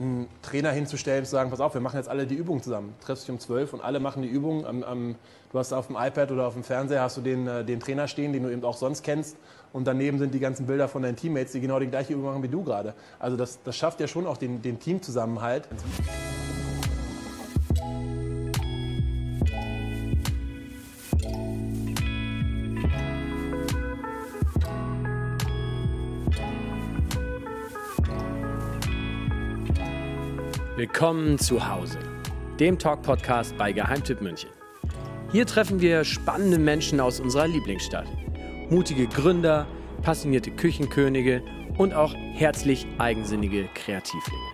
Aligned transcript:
einen 0.00 0.28
Trainer 0.42 0.70
hinzustellen, 0.70 1.24
zu 1.24 1.30
sagen, 1.30 1.50
pass 1.50 1.60
auf, 1.60 1.74
wir 1.74 1.80
machen 1.80 1.96
jetzt 1.96 2.08
alle 2.08 2.26
die 2.26 2.34
Übung 2.34 2.62
zusammen. 2.62 2.94
Triffst 3.00 3.24
dich 3.24 3.30
um 3.30 3.38
12 3.38 3.74
und 3.74 3.80
alle 3.80 4.00
machen 4.00 4.22
die 4.22 4.28
Übung. 4.28 4.66
Am, 4.66 4.82
am, 4.82 5.14
du 5.52 5.58
hast 5.58 5.72
auf 5.72 5.86
dem 5.86 5.96
iPad 5.96 6.32
oder 6.32 6.46
auf 6.46 6.54
dem 6.54 6.64
Fernseher 6.64 7.02
hast 7.02 7.16
du 7.16 7.20
den, 7.20 7.46
äh, 7.46 7.64
den 7.64 7.80
Trainer 7.80 8.08
stehen, 8.08 8.32
den 8.32 8.42
du 8.42 8.50
eben 8.50 8.64
auch 8.64 8.76
sonst 8.76 9.02
kennst. 9.02 9.36
Und 9.72 9.86
daneben 9.86 10.18
sind 10.18 10.34
die 10.34 10.40
ganzen 10.40 10.66
Bilder 10.66 10.88
von 10.88 11.02
deinen 11.02 11.16
Teammates, 11.16 11.52
die 11.52 11.60
genau 11.60 11.78
die 11.78 11.88
gleiche 11.88 12.12
Übung 12.12 12.26
machen 12.26 12.42
wie 12.42 12.48
du 12.48 12.62
gerade. 12.62 12.94
Also 13.18 13.36
das, 13.36 13.60
das 13.62 13.76
schafft 13.76 14.00
ja 14.00 14.06
schon 14.06 14.26
auch 14.26 14.36
den, 14.36 14.62
den 14.62 14.78
Teamzusammenhalt. 14.78 15.68
Willkommen 30.86 31.38
zu 31.38 31.66
Hause, 31.66 31.98
dem 32.60 32.78
Talk-Podcast 32.78 33.56
bei 33.56 33.72
Geheimtipp 33.72 34.20
München. 34.20 34.50
Hier 35.32 35.46
treffen 35.46 35.80
wir 35.80 36.04
spannende 36.04 36.58
Menschen 36.58 37.00
aus 37.00 37.20
unserer 37.20 37.48
Lieblingsstadt. 37.48 38.06
Mutige 38.68 39.06
Gründer, 39.06 39.66
passionierte 40.02 40.50
Küchenkönige 40.50 41.42
und 41.78 41.94
auch 41.94 42.12
herzlich 42.34 42.86
eigensinnige 42.98 43.66
Kreativlinge. 43.74 44.44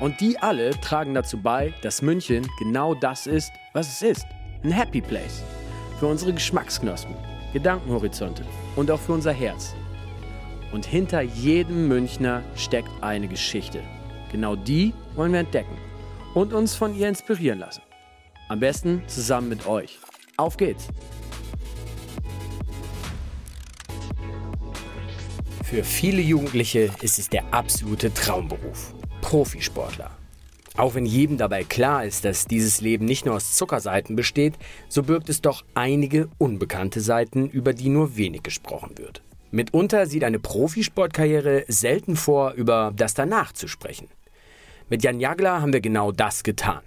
Und 0.00 0.18
die 0.22 0.38
alle 0.38 0.70
tragen 0.80 1.12
dazu 1.12 1.36
bei, 1.36 1.74
dass 1.82 2.00
München 2.00 2.48
genau 2.58 2.94
das 2.94 3.26
ist, 3.26 3.52
was 3.74 3.88
es 3.88 4.00
ist. 4.00 4.26
Ein 4.64 4.72
Happy 4.72 5.02
Place. 5.02 5.42
Für 5.98 6.06
unsere 6.06 6.32
Geschmacksknospen, 6.32 7.14
Gedankenhorizonte 7.52 8.46
und 8.76 8.90
auch 8.90 8.98
für 8.98 9.12
unser 9.12 9.32
Herz. 9.32 9.74
Und 10.72 10.86
hinter 10.86 11.20
jedem 11.20 11.86
Münchner 11.86 12.44
steckt 12.56 12.90
eine 13.02 13.28
Geschichte. 13.28 13.82
Genau 14.30 14.56
die 14.56 14.92
wollen 15.16 15.32
wir 15.32 15.40
entdecken 15.40 15.76
und 16.34 16.52
uns 16.52 16.74
von 16.74 16.94
ihr 16.94 17.08
inspirieren 17.08 17.58
lassen. 17.58 17.82
Am 18.48 18.60
besten 18.60 19.02
zusammen 19.06 19.48
mit 19.48 19.66
euch. 19.66 19.98
Auf 20.36 20.56
geht's! 20.56 20.88
Für 25.64 25.84
viele 25.84 26.20
Jugendliche 26.20 26.90
ist 27.00 27.18
es 27.20 27.28
der 27.28 27.54
absolute 27.54 28.12
Traumberuf. 28.12 28.92
Profisportler. 29.20 30.10
Auch 30.76 30.94
wenn 30.94 31.06
jedem 31.06 31.36
dabei 31.36 31.62
klar 31.62 32.04
ist, 32.04 32.24
dass 32.24 32.46
dieses 32.46 32.80
Leben 32.80 33.04
nicht 33.04 33.26
nur 33.26 33.36
aus 33.36 33.54
Zuckerseiten 33.54 34.16
besteht, 34.16 34.54
so 34.88 35.02
birgt 35.02 35.28
es 35.28 35.42
doch 35.42 35.64
einige 35.74 36.28
unbekannte 36.38 37.00
Seiten, 37.00 37.48
über 37.48 37.72
die 37.72 37.88
nur 37.88 38.16
wenig 38.16 38.42
gesprochen 38.42 38.98
wird. 38.98 39.22
Mitunter 39.52 40.06
sieht 40.06 40.24
eine 40.24 40.38
Profisportkarriere 40.38 41.64
selten 41.68 42.16
vor, 42.16 42.52
über 42.52 42.92
das 42.96 43.14
danach 43.14 43.52
zu 43.52 43.68
sprechen. 43.68 44.08
Mit 44.90 45.04
Jan 45.04 45.20
Jagler 45.20 45.62
haben 45.62 45.72
wir 45.72 45.80
genau 45.80 46.10
das 46.10 46.42
getan. 46.42 46.80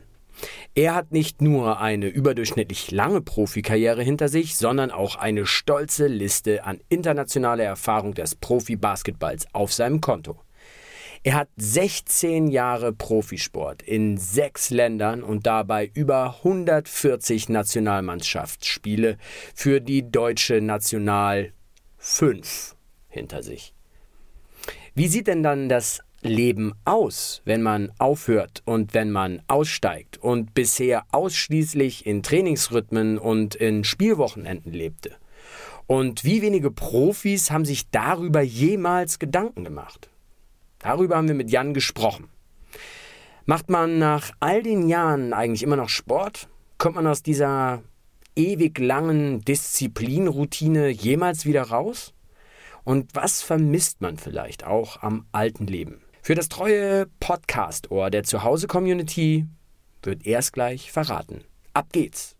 Er 0.75 0.93
hat 0.93 1.13
nicht 1.13 1.41
nur 1.41 1.79
eine 1.79 2.07
überdurchschnittlich 2.07 2.91
lange 2.91 3.21
Profikarriere 3.21 4.03
hinter 4.03 4.27
sich, 4.27 4.57
sondern 4.57 4.91
auch 4.91 5.15
eine 5.15 5.45
stolze 5.45 6.07
Liste 6.07 6.65
an 6.65 6.81
internationaler 6.89 7.63
Erfahrung 7.63 8.13
des 8.13 8.35
Profi-Basketballs 8.35 9.47
auf 9.53 9.71
seinem 9.71 10.01
Konto. 10.01 10.41
Er 11.23 11.35
hat 11.35 11.47
16 11.55 12.49
Jahre 12.49 12.91
Profisport 12.91 13.81
in 13.81 14.17
sechs 14.17 14.69
Ländern 14.69 15.23
und 15.23 15.47
dabei 15.47 15.89
über 15.93 16.35
140 16.39 17.47
Nationalmannschaftsspiele 17.47 19.17
für 19.55 19.79
die 19.79 20.11
deutsche 20.11 20.59
National 20.59 21.53
5 21.99 22.75
hinter 23.07 23.43
sich. 23.43 23.73
Wie 24.93 25.07
sieht 25.07 25.27
denn 25.27 25.41
dann 25.41 25.69
das 25.69 26.01
Leben 26.23 26.73
aus, 26.85 27.41
wenn 27.45 27.61
man 27.61 27.91
aufhört 27.99 28.61
und 28.65 28.93
wenn 28.93 29.11
man 29.11 29.41
aussteigt 29.47 30.17
und 30.17 30.53
bisher 30.53 31.03
ausschließlich 31.11 32.05
in 32.05 32.23
Trainingsrhythmen 32.23 33.17
und 33.17 33.55
in 33.55 33.83
Spielwochenenden 33.83 34.73
lebte? 34.73 35.11
Und 35.85 36.23
wie 36.23 36.41
wenige 36.41 36.71
Profis 36.71 37.51
haben 37.51 37.65
sich 37.65 37.89
darüber 37.89 38.41
jemals 38.41 39.19
Gedanken 39.19 39.63
gemacht? 39.63 40.09
Darüber 40.79 41.17
haben 41.17 41.27
wir 41.27 41.35
mit 41.35 41.51
Jan 41.51 41.73
gesprochen. 41.73 42.29
Macht 43.45 43.69
man 43.69 43.99
nach 43.99 44.31
all 44.39 44.63
den 44.63 44.87
Jahren 44.87 45.33
eigentlich 45.33 45.63
immer 45.63 45.75
noch 45.75 45.89
Sport? 45.89 46.47
Kommt 46.77 46.95
man 46.95 47.07
aus 47.07 47.23
dieser 47.23 47.83
ewig 48.35 48.79
langen 48.79 49.41
Disziplinroutine 49.41 50.89
jemals 50.89 51.45
wieder 51.45 51.63
raus? 51.63 52.13
Und 52.83 53.15
was 53.15 53.41
vermisst 53.41 54.01
man 54.01 54.17
vielleicht 54.17 54.65
auch 54.65 55.01
am 55.01 55.25
alten 55.31 55.67
Leben? 55.67 56.02
Für 56.25 56.35
das 56.35 56.47
treue 56.47 57.05
Podcast-Ohr 57.19 58.09
der 58.09 58.23
Zuhause-Community 58.23 59.45
wird 60.03 60.25
erst 60.25 60.53
gleich 60.53 60.89
verraten. 60.89 61.43
Ab 61.73 61.87
geht's! 61.91 62.37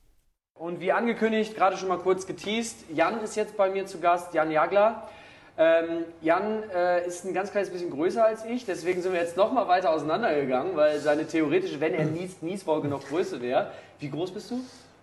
Und 0.57 0.79
wie 0.79 0.93
angekündigt, 0.93 1.53
gerade 1.53 1.75
schon 1.75 1.89
mal 1.89 1.97
kurz 1.97 2.25
geteased, 2.25 2.85
Jan 2.93 3.19
ist 3.19 3.35
jetzt 3.35 3.57
bei 3.57 3.69
mir 3.69 3.85
zu 3.85 3.99
Gast, 3.99 4.33
Jan 4.33 4.51
Jagler. 4.51 5.09
Ähm, 5.57 6.05
Jan 6.21 6.63
äh, 6.73 7.05
ist 7.05 7.25
ein 7.25 7.33
ganz 7.33 7.51
kleines 7.51 7.71
bisschen 7.71 7.89
größer 7.89 8.23
als 8.23 8.45
ich, 8.45 8.65
deswegen 8.65 9.01
sind 9.01 9.11
wir 9.11 9.19
jetzt 9.19 9.35
noch 9.35 9.51
mal 9.51 9.67
weiter 9.67 9.89
auseinandergegangen, 9.89 10.77
weil 10.77 11.01
seine 11.01 11.27
theoretische, 11.27 11.81
wenn 11.81 11.93
er 11.93 12.05
niest, 12.05 12.41
Nieswolke 12.41 12.87
noch 12.87 13.05
größer 13.05 13.41
wäre. 13.41 13.71
Wie 13.99 14.09
groß 14.09 14.31
bist 14.31 14.49
du? 14.49 14.61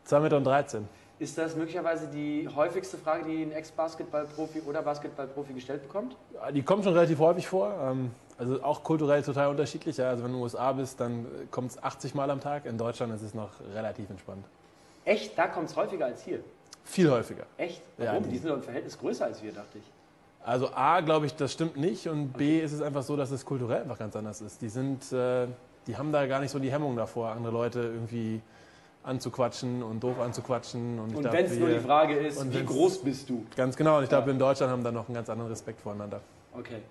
2,13 0.09 0.21
Meter. 0.21 0.83
Ist 1.21 1.37
das 1.37 1.55
möglicherweise 1.55 2.09
die 2.09 2.49
häufigste 2.49 2.97
Frage, 2.97 3.27
die 3.27 3.43
ein 3.43 3.53
Ex-Basketballprofi 3.53 4.63
oder 4.63 4.81
Basketballprofi 4.81 5.53
gestellt 5.53 5.83
bekommt? 5.83 6.17
Ja, 6.33 6.51
die 6.51 6.63
kommt 6.63 6.83
schon 6.83 6.95
relativ 6.95 7.19
häufig 7.19 7.47
vor. 7.47 7.75
Ähm, 7.79 8.11
also 8.39 8.63
auch 8.63 8.83
kulturell 8.83 9.23
total 9.23 9.49
unterschiedlich. 9.49 10.03
Also 10.03 10.25
wenn 10.25 10.31
du 10.31 10.37
in 10.37 10.41
den 10.41 10.43
USA 10.43 10.73
bist, 10.73 10.99
dann 10.99 11.27
kommt 11.51 11.73
es 11.73 11.83
80 11.83 12.15
Mal 12.15 12.31
am 12.31 12.41
Tag. 12.41 12.65
In 12.65 12.79
Deutschland 12.79 13.15
ist 13.15 13.21
es 13.21 13.35
noch 13.35 13.51
relativ 13.75 14.09
entspannt. 14.09 14.47
Echt? 15.05 15.37
Da 15.37 15.47
kommt 15.47 15.69
es 15.69 15.77
häufiger 15.77 16.07
als 16.07 16.25
hier? 16.25 16.41
Viel 16.85 17.11
häufiger. 17.11 17.45
Echt? 17.59 17.83
Warum? 17.99 18.15
Ja, 18.15 18.21
die, 18.21 18.31
die 18.31 18.39
sind 18.39 18.49
doch 18.49 18.57
im 18.57 18.63
Verhältnis 18.63 18.99
größer 18.99 19.27
als 19.27 19.43
wir, 19.43 19.53
dachte 19.53 19.77
ich. 19.77 19.85
Also 20.43 20.71
A, 20.73 21.03
glaube 21.03 21.27
ich, 21.27 21.35
das 21.35 21.53
stimmt 21.53 21.77
nicht. 21.77 22.09
Und 22.09 22.33
B, 22.33 22.57
okay. 22.57 22.65
ist 22.65 22.73
es 22.73 22.81
einfach 22.81 23.03
so, 23.03 23.15
dass 23.19 23.31
es 23.31 23.45
kulturell 23.45 23.83
einfach 23.83 23.99
ganz 23.99 24.17
anders 24.17 24.41
ist. 24.41 24.63
Die 24.63 24.71
sind, 24.71 25.13
äh, 25.13 25.47
die 25.87 25.99
haben 25.99 26.13
da 26.13 26.25
gar 26.27 26.41
nicht 26.41 26.51
so 26.51 26.59
die 26.59 26.73
Hemmung 26.73 26.97
davor, 26.97 27.33
andere 27.33 27.53
Leute 27.53 27.81
irgendwie 27.81 28.41
anzuquatschen 29.03 29.83
und 29.83 30.03
doof 30.03 30.21
anzuquatschen. 30.21 30.99
Und, 30.99 31.17
und 31.17 31.33
wenn 31.33 31.47
es 31.47 31.59
nur 31.59 31.69
die 31.69 31.79
Frage 31.79 32.15
ist, 32.15 32.53
wie 32.53 32.65
groß 32.65 32.99
bist 32.99 33.29
du? 33.29 33.47
Ganz 33.57 33.77
genau. 33.77 33.99
Und 33.99 34.05
ich 34.05 34.11
ja. 34.11 34.19
glaube, 34.19 34.31
in 34.31 34.39
Deutschland 34.39 34.73
haben 34.73 34.85
da 34.85 34.93
noch 34.93 35.09
einen 35.09 35.15
ganz 35.15 35.31
anderen 35.31 35.51
Respekt 35.51 35.81
voreinander. 35.81 36.21
Okay. 36.57 36.83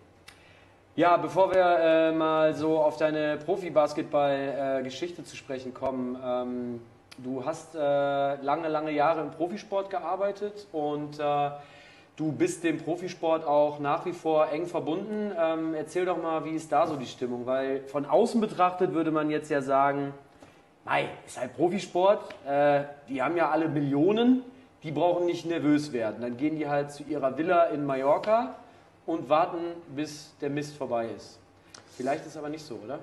Ja, 0.96 1.18
bevor 1.18 1.53
wir 1.53 1.64
äh, 1.64 2.12
mal 2.12 2.53
so 2.56 2.80
auf 2.80 2.97
deine 2.97 3.38
Profi-Basketball-Geschichte 3.38 5.22
äh, 5.22 5.25
zu 5.25 5.36
sprechen 5.36 5.74
kommen, 5.74 6.18
ähm, 6.22 6.81
du 7.20 7.46
hast 7.46 7.75
äh, 7.75 7.80
lange, 7.80 8.68
lange 8.68 8.91
Jahre 8.91 9.22
im 9.22 9.31
Profisport 9.31 9.90
gearbeitet 9.90 10.68
und 10.72 11.20
äh, 11.20 11.52
du 12.18 12.31
bist 12.34 12.64
dem 12.64 12.80
Profisport 12.80 13.46
auch 13.46 13.80
nach 13.80 14.06
wie 14.06 14.12
vor 14.12 14.50
eng 14.52 14.66
verbunden. 14.66 15.31
Ähm, 15.40 15.74
erzähl 15.74 16.06
doch 16.06 16.22
mal, 16.22 16.44
wie 16.44 16.52
ist 16.56 16.72
da 16.72 16.86
so 16.86 16.97
die 16.97 17.06
Stimmung? 17.06 17.46
Weil 17.46 17.81
von 17.84 18.06
außen 18.06 18.41
betrachtet 18.41 18.94
würde 18.94 19.12
man 19.12 19.30
jetzt 19.30 19.50
ja 19.50 19.62
sagen, 19.62 20.14
Mei, 20.89 21.07
ist 21.23 21.39
halt 21.39 21.55
Profisport, 21.55 22.33
äh, 22.47 22.81
die 23.07 23.22
haben 23.22 23.38
ja 23.38 23.51
alle 23.51 23.69
Millionen, 23.69 24.41
die 24.81 24.91
brauchen 24.91 25.27
nicht 25.27 25.45
nervös 25.45 25.94
werden. 25.94 26.22
Dann 26.22 26.35
gehen 26.35 26.55
die 26.55 26.67
halt 26.67 26.91
zu 26.91 27.03
ihrer 27.03 27.38
Villa 27.38 27.66
in 27.66 27.85
Mallorca 27.85 28.55
und 29.05 29.29
warten, 29.29 29.59
bis 29.95 30.33
der 30.41 30.49
Mist 30.49 30.75
vorbei 30.75 31.09
ist. 31.16 31.38
Vielleicht 31.95 32.25
ist 32.25 32.35
aber 32.38 32.49
nicht 32.49 32.66
so, 32.66 32.79
oder? 32.83 32.97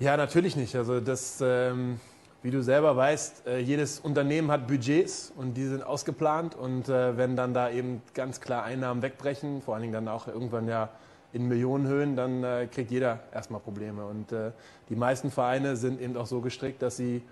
Ja, 0.00 0.18
natürlich 0.18 0.54
nicht. 0.54 0.76
Also 0.76 1.00
das, 1.00 1.38
ähm, 1.42 1.98
wie 2.42 2.50
du 2.50 2.62
selber 2.62 2.94
weißt, 2.94 3.46
äh, 3.46 3.58
jedes 3.58 4.00
Unternehmen 4.00 4.50
hat 4.50 4.66
Budgets 4.66 5.32
und 5.34 5.54
die 5.54 5.64
sind 5.64 5.82
ausgeplant 5.82 6.54
und 6.54 6.90
äh, 6.90 7.16
wenn 7.16 7.36
dann 7.36 7.54
da 7.54 7.70
eben 7.70 8.02
ganz 8.12 8.42
klar 8.42 8.64
Einnahmen 8.64 9.00
wegbrechen, 9.00 9.62
vor 9.62 9.74
allen 9.74 9.82
Dingen 9.82 9.94
dann 9.94 10.08
auch 10.08 10.28
irgendwann 10.28 10.68
ja 10.68 10.90
in 11.34 11.48
Millionenhöhen, 11.48 12.14
dann 12.14 12.44
äh, 12.44 12.68
kriegt 12.70 12.90
jeder 12.92 13.18
erstmal 13.32 13.60
Probleme. 13.60 14.06
Und 14.06 14.30
äh, 14.32 14.52
die 14.88 14.94
meisten 14.94 15.30
Vereine 15.30 15.76
sind 15.76 16.00
eben 16.00 16.16
auch 16.16 16.26
so 16.26 16.40
gestrickt, 16.40 16.80
dass 16.80 16.96
sie 16.96 17.22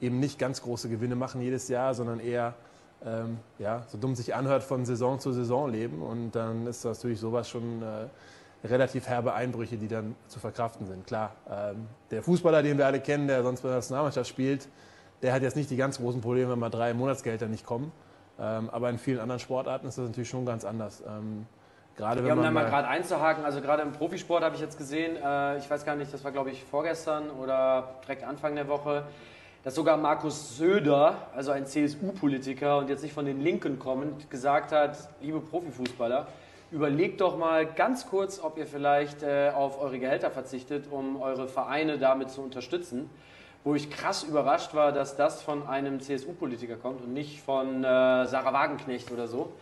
eben 0.00 0.18
nicht 0.18 0.38
ganz 0.38 0.62
große 0.62 0.88
Gewinne 0.88 1.14
machen 1.14 1.40
jedes 1.40 1.68
Jahr, 1.68 1.94
sondern 1.94 2.18
eher, 2.18 2.54
ähm, 3.06 3.38
ja, 3.60 3.84
so 3.86 3.98
dumm 3.98 4.16
sich 4.16 4.34
anhört, 4.34 4.64
von 4.64 4.84
Saison 4.84 5.20
zu 5.20 5.32
Saison 5.32 5.70
leben. 5.70 6.02
Und 6.02 6.32
dann 6.32 6.66
ist 6.66 6.84
das 6.84 6.98
natürlich 6.98 7.20
sowas 7.20 7.48
schon 7.48 7.82
äh, 7.82 8.66
relativ 8.66 9.06
herbe 9.06 9.32
Einbrüche, 9.32 9.76
die 9.76 9.86
dann 9.86 10.16
zu 10.26 10.40
verkraften 10.40 10.86
sind. 10.86 11.06
Klar, 11.06 11.36
ähm, 11.48 11.86
der 12.10 12.24
Fußballer, 12.24 12.64
den 12.64 12.78
wir 12.78 12.86
alle 12.86 13.00
kennen, 13.00 13.28
der 13.28 13.44
sonst 13.44 13.60
bei 13.60 13.68
der 13.68 13.76
Nationalmannschaft 13.76 14.28
spielt, 14.28 14.68
der 15.22 15.32
hat 15.32 15.42
jetzt 15.42 15.54
nicht 15.54 15.70
die 15.70 15.76
ganz 15.76 15.98
großen 15.98 16.20
Probleme, 16.20 16.50
wenn 16.50 16.58
mal 16.58 16.68
drei 16.68 16.94
Monatsgelder 16.94 17.46
nicht 17.46 17.64
kommen. 17.64 17.92
Ähm, 18.40 18.70
aber 18.70 18.90
in 18.90 18.98
vielen 18.98 19.20
anderen 19.20 19.38
Sportarten 19.38 19.86
ist 19.86 19.98
das 19.98 20.08
natürlich 20.08 20.28
schon 20.28 20.44
ganz 20.44 20.64
anders. 20.64 21.00
Gerade 21.96 22.26
ja, 22.26 22.34
um 22.34 22.42
da 22.42 22.50
mal 22.50 22.64
gerade 22.64 22.88
einzuhaken, 22.88 23.44
also 23.44 23.60
gerade 23.60 23.82
im 23.82 23.92
Profisport 23.92 24.42
habe 24.42 24.54
ich 24.54 24.60
jetzt 24.60 24.78
gesehen, 24.78 25.16
äh, 25.16 25.58
ich 25.58 25.68
weiß 25.68 25.84
gar 25.84 25.94
nicht, 25.94 26.12
das 26.12 26.24
war 26.24 26.32
glaube 26.32 26.50
ich 26.50 26.64
vorgestern 26.64 27.30
oder 27.30 27.96
direkt 28.02 28.24
Anfang 28.24 28.54
der 28.54 28.68
Woche, 28.68 29.04
dass 29.62 29.74
sogar 29.74 29.96
Markus 29.96 30.56
Söder, 30.56 31.28
also 31.34 31.52
ein 31.52 31.66
CSU-Politiker 31.66 32.78
und 32.78 32.88
jetzt 32.88 33.02
nicht 33.02 33.12
von 33.12 33.26
den 33.26 33.40
Linken 33.40 33.78
kommend, 33.78 34.30
gesagt 34.30 34.72
hat, 34.72 34.96
liebe 35.20 35.40
Profifußballer, 35.40 36.26
Überlegt 36.72 37.20
doch 37.20 37.36
mal 37.36 37.66
ganz 37.66 38.08
kurz, 38.08 38.40
ob 38.42 38.56
ihr 38.56 38.66
vielleicht 38.66 39.22
äh, 39.22 39.52
auf 39.54 39.78
eure 39.78 39.98
Gehälter 39.98 40.30
verzichtet, 40.30 40.86
um 40.90 41.20
eure 41.20 41.46
Vereine 41.46 41.98
damit 41.98 42.30
zu 42.30 42.40
unterstützen. 42.40 43.10
Wo 43.62 43.74
ich 43.74 43.90
krass 43.90 44.22
überrascht 44.22 44.72
war, 44.72 44.90
dass 44.90 45.14
das 45.14 45.42
von 45.42 45.68
einem 45.68 46.00
CSU-Politiker 46.00 46.76
kommt 46.76 47.02
und 47.02 47.12
nicht 47.12 47.42
von 47.42 47.84
äh, 47.84 48.26
Sarah 48.26 48.54
Wagenknecht 48.54 49.12
oder 49.12 49.28
so. 49.28 49.52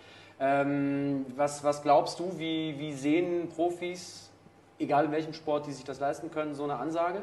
Ähm, 0.41 1.27
was, 1.37 1.63
was 1.63 1.83
glaubst 1.83 2.19
du, 2.19 2.39
wie, 2.39 2.75
wie 2.79 2.95
sehen 2.95 3.51
Profis, 3.55 4.31
egal 4.79 5.05
in 5.05 5.13
welchem 5.13 5.35
Sport, 5.35 5.67
die 5.67 5.73
sich 5.73 5.85
das 5.85 6.01
leisten 6.01 6.31
können, 6.31 6.55
so 6.55 6.65
eine 6.65 6.77
Ansage? 6.77 7.23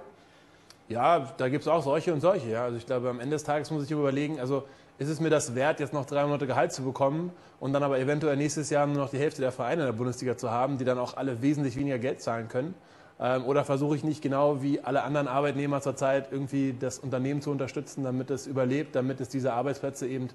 Ja, 0.88 1.34
da 1.38 1.50
gibt 1.50 1.64
es 1.64 1.68
auch 1.68 1.84
solche 1.84 2.14
und 2.14 2.22
solche. 2.22 2.48
Ja. 2.50 2.66
Also 2.66 2.78
ich 2.78 2.86
glaube, 2.86 3.10
am 3.10 3.20
Ende 3.20 3.36
des 3.36 3.44
Tages 3.44 3.72
muss 3.72 3.84
ich 3.84 3.92
überlegen, 3.92 4.40
also 4.40 4.64
ist 5.00 5.10
es 5.10 5.20
mir 5.20 5.32
das 5.32 5.56
wert, 5.56 5.80
jetzt 5.80 5.94
noch 5.94 6.06
drei 6.06 6.24
Monate 6.24 6.46
Gehalt 6.46 6.72
zu 6.72 6.84
bekommen 6.84 7.32
und 7.60 7.74
dann 7.74 7.82
aber 7.82 8.00
eventuell 8.00 8.38
nächstes 8.38 8.70
Jahr 8.70 8.86
nur 8.86 8.98
noch 8.98 9.10
die 9.10 9.20
Hälfte 9.20 9.42
der 9.42 9.52
Vereine 9.52 9.82
in 9.82 9.88
der 9.88 9.94
Bundesliga 9.94 10.38
zu 10.38 10.52
haben, 10.52 10.78
die 10.78 10.86
dann 10.86 11.00
auch 11.00 11.18
alle 11.18 11.42
wesentlich 11.42 11.76
weniger 11.76 11.98
Geld 11.98 12.22
zahlen 12.22 12.48
können? 12.48 12.76
Ähm, 13.20 13.46
oder 13.46 13.66
versuche 13.66 13.96
ich 13.96 14.04
nicht 14.04 14.22
genau 14.22 14.62
wie 14.62 14.80
alle 14.82 15.02
anderen 15.02 15.28
Arbeitnehmer 15.28 15.82
zurzeit 15.82 16.32
irgendwie 16.32 16.76
das 16.80 17.00
Unternehmen 17.00 17.42
zu 17.42 17.50
unterstützen, 17.50 18.04
damit 18.04 18.30
es 18.30 18.46
überlebt, 18.46 18.96
damit 18.96 19.20
es 19.22 19.30
diese 19.30 19.54
Arbeitsplätze 19.54 20.08
eben 20.08 20.30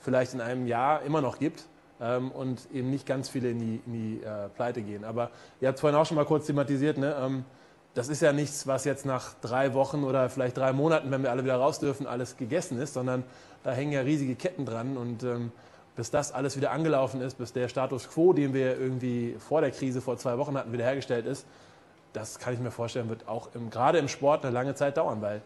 vielleicht 0.00 0.32
in 0.32 0.40
einem 0.40 0.66
Jahr 0.66 1.02
immer 1.02 1.20
noch 1.20 1.38
gibt 1.38 1.66
ähm, 2.02 2.30
und 2.32 2.68
eben 2.72 2.90
nicht 2.90 3.06
ganz 3.06 3.28
viele 3.28 3.50
in 3.50 3.58
die, 3.58 3.80
in 3.86 3.92
die 3.92 4.24
äh, 4.24 4.48
Pleite 4.48 4.82
gehen. 4.82 5.04
Aber 5.04 5.30
ihr 5.60 5.68
habt 5.68 5.76
es 5.76 5.80
vorhin 5.80 5.98
auch 5.98 6.06
schon 6.06 6.16
mal 6.16 6.24
kurz 6.24 6.46
thematisiert, 6.46 6.98
ne? 6.98 7.14
Ähm, 7.18 7.44
das 7.94 8.08
ist 8.08 8.22
ja 8.22 8.32
nichts, 8.32 8.66
was 8.66 8.86
jetzt 8.86 9.04
nach 9.04 9.34
drei 9.42 9.74
Wochen 9.74 10.02
oder 10.04 10.30
vielleicht 10.30 10.56
drei 10.56 10.72
Monaten, 10.72 11.10
wenn 11.10 11.22
wir 11.22 11.30
alle 11.30 11.44
wieder 11.44 11.56
raus 11.56 11.78
dürfen, 11.78 12.06
alles 12.06 12.38
gegessen 12.38 12.80
ist, 12.80 12.94
sondern 12.94 13.22
da 13.64 13.72
hängen 13.72 13.92
ja 13.92 14.00
riesige 14.00 14.34
Ketten 14.34 14.64
dran 14.64 14.96
und 14.96 15.22
ähm, 15.24 15.52
bis 15.94 16.10
das 16.10 16.32
alles 16.32 16.56
wieder 16.56 16.70
angelaufen 16.70 17.20
ist, 17.20 17.36
bis 17.36 17.52
der 17.52 17.68
Status 17.68 18.08
quo, 18.08 18.32
den 18.32 18.54
wir 18.54 18.78
irgendwie 18.80 19.36
vor 19.38 19.60
der 19.60 19.70
Krise 19.70 20.00
vor 20.00 20.16
zwei 20.16 20.38
Wochen 20.38 20.56
hatten, 20.56 20.72
wiederhergestellt 20.72 21.26
ist, 21.26 21.46
das 22.14 22.38
kann 22.38 22.54
ich 22.54 22.60
mir 22.60 22.70
vorstellen, 22.70 23.10
wird 23.10 23.28
auch 23.28 23.54
im, 23.54 23.68
gerade 23.68 23.98
im 23.98 24.08
Sport 24.08 24.44
eine 24.44 24.54
lange 24.54 24.74
Zeit 24.74 24.96
dauern, 24.96 25.20
weil 25.20 25.42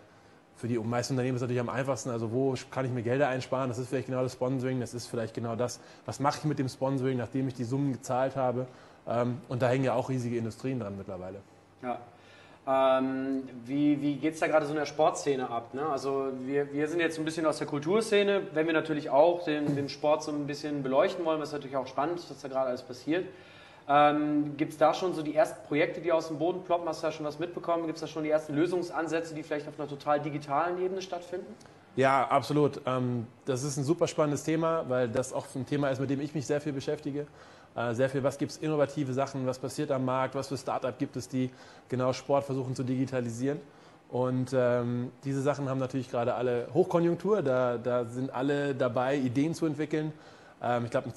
für 0.57 0.69
die 0.69 0.79
meisten 0.79 1.15
Unternehmen 1.15 1.37
ist 1.37 1.43
es 1.43 1.49
natürlich 1.49 1.61
am 1.61 1.69
einfachsten, 1.69 2.11
also 2.11 2.33
wo 2.33 2.55
kann 2.71 2.87
ich 2.87 2.91
mir 2.91 3.03
Gelder 3.03 3.29
einsparen, 3.29 3.69
das 3.69 3.79
ist 3.79 3.89
vielleicht 3.89 4.07
genau 4.07 4.23
das 4.23 4.33
Sponsoring, 4.33 4.81
das 4.81 4.95
ist 4.95 5.07
vielleicht 5.07 5.35
genau 5.35 5.55
das, 5.55 5.81
was 6.07 6.19
mache 6.19 6.39
ich 6.39 6.45
mit 6.45 6.59
dem 6.59 6.69
Sponsoring, 6.69 7.19
nachdem 7.19 7.47
ich 7.49 7.55
die 7.55 7.65
Summen 7.65 7.93
gezahlt 7.93 8.37
habe. 8.37 8.67
Ähm, 9.07 9.39
und 9.49 9.63
da 9.63 9.69
hängen 9.69 9.85
ja 9.85 9.95
auch 9.95 10.09
riesige 10.09 10.37
Industrien 10.37 10.81
dran 10.81 10.97
mittlerweile. 10.97 11.41
Ja, 11.83 12.01
ähm, 12.67 13.45
wie 13.65 14.01
wie 14.03 14.17
geht 14.17 14.35
es 14.35 14.41
da 14.41 14.49
gerade 14.49 14.67
so 14.67 14.73
in 14.73 14.79
der 14.79 14.87
Sportszene 14.87 15.49
ab? 15.49 15.73
Ne? 15.75 15.87
Also 15.87 16.33
wir, 16.45 16.73
wir 16.73 16.89
sind 16.89 16.99
jetzt 16.99 17.19
ein 17.19 17.25
bisschen 17.25 17.47
aus 17.47 17.59
der 17.59 17.67
Kulturszene, 17.67 18.43
wenn 18.55 18.67
wir 18.67 18.75
natürlich 18.75 19.11
auch 19.11 19.45
den, 19.45 19.77
den 19.77 19.89
Sport 19.89 20.25
so 20.25 20.33
ein 20.33 20.47
bisschen 20.49 20.83
beleuchten 20.83 21.25
wollen, 21.25 21.41
was 21.41 21.53
natürlich 21.53 21.77
auch 21.77 21.87
spannend 21.87 22.19
ist, 22.19 22.31
was 22.31 22.41
da 22.41 22.49
gerade 22.49 22.71
alles 22.71 22.83
passiert. 22.83 23.27
Ähm, 23.89 24.57
Gibt 24.57 24.73
es 24.73 24.79
da 24.79 24.93
schon 24.95 25.15
so 25.15 25.23
die 25.23 25.35
ersten 25.35 25.65
Projekte, 25.67 26.01
die 26.01 26.11
aus 26.11 26.29
dem 26.29 26.39
Boden 26.39 26.63
ploppen? 26.65 26.89
Hast 26.89 27.03
du 27.03 27.07
da 27.07 27.13
schon 27.13 27.25
was 27.25 27.39
mitbekommen? 27.39 27.87
Gibt 27.87 27.97
es 27.97 28.01
da 28.01 28.07
schon 28.07 28.25
die 28.25 28.31
ersten 28.31 28.55
Lösungsansätze, 28.55 29.35
die 29.35 29.43
vielleicht 29.43 29.69
auf 29.69 29.79
einer 29.79 29.89
total 29.89 30.21
digitalen 30.21 30.83
Ebene 30.83 31.03
stattfinden? 31.03 31.55
Ja, 31.95 32.27
absolut. 32.27 32.81
Ähm, 32.85 33.27
das 33.45 33.63
ist 33.63 33.77
ein 33.77 33.85
super 33.85 34.09
spannendes 34.09 34.43
Thema, 34.43 34.85
weil 34.89 35.09
das 35.09 35.33
auch 35.33 35.47
ein 35.55 35.67
Thema 35.67 35.89
ist, 35.89 36.01
mit 36.01 36.11
dem 36.11 36.21
ich 36.21 36.35
mich 36.35 36.47
sehr 36.47 36.61
viel 36.61 36.73
beschäftige. 36.73 37.27
Äh, 37.77 37.95
sehr 37.95 38.11
viel, 38.11 38.23
was 38.23 38.39
gibt 38.39 38.53
es 38.53 38.59
innovative 38.59 39.13
Sachen, 39.13 39.47
was 39.47 39.59
passiert 39.59 39.91
am 39.91 40.05
Markt, 40.05 40.35
was 40.35 40.49
für 40.49 40.57
Startup 40.57 40.99
gibt 40.99 41.17
es, 41.17 41.29
die 41.29 41.51
genau 41.89 42.13
Sport 42.13 42.45
versuchen 42.45 42.75
zu 42.75 42.83
digitalisieren. 42.83 43.61
Und 44.09 44.53
ähm, 44.55 45.11
diese 45.25 45.43
Sachen 45.43 45.69
haben 45.69 45.79
natürlich 45.79 46.11
gerade 46.11 46.35
alle 46.35 46.69
Hochkonjunktur, 46.73 47.43
da, 47.43 47.77
da 47.77 48.05
sind 48.05 48.33
alle 48.33 48.75
dabei, 48.75 49.17
Ideen 49.17 49.55
zu 49.55 49.67
entwickeln. 49.67 50.13
Ähm, 50.63 50.85
ich 50.85 50.91
glaube, 50.91 51.13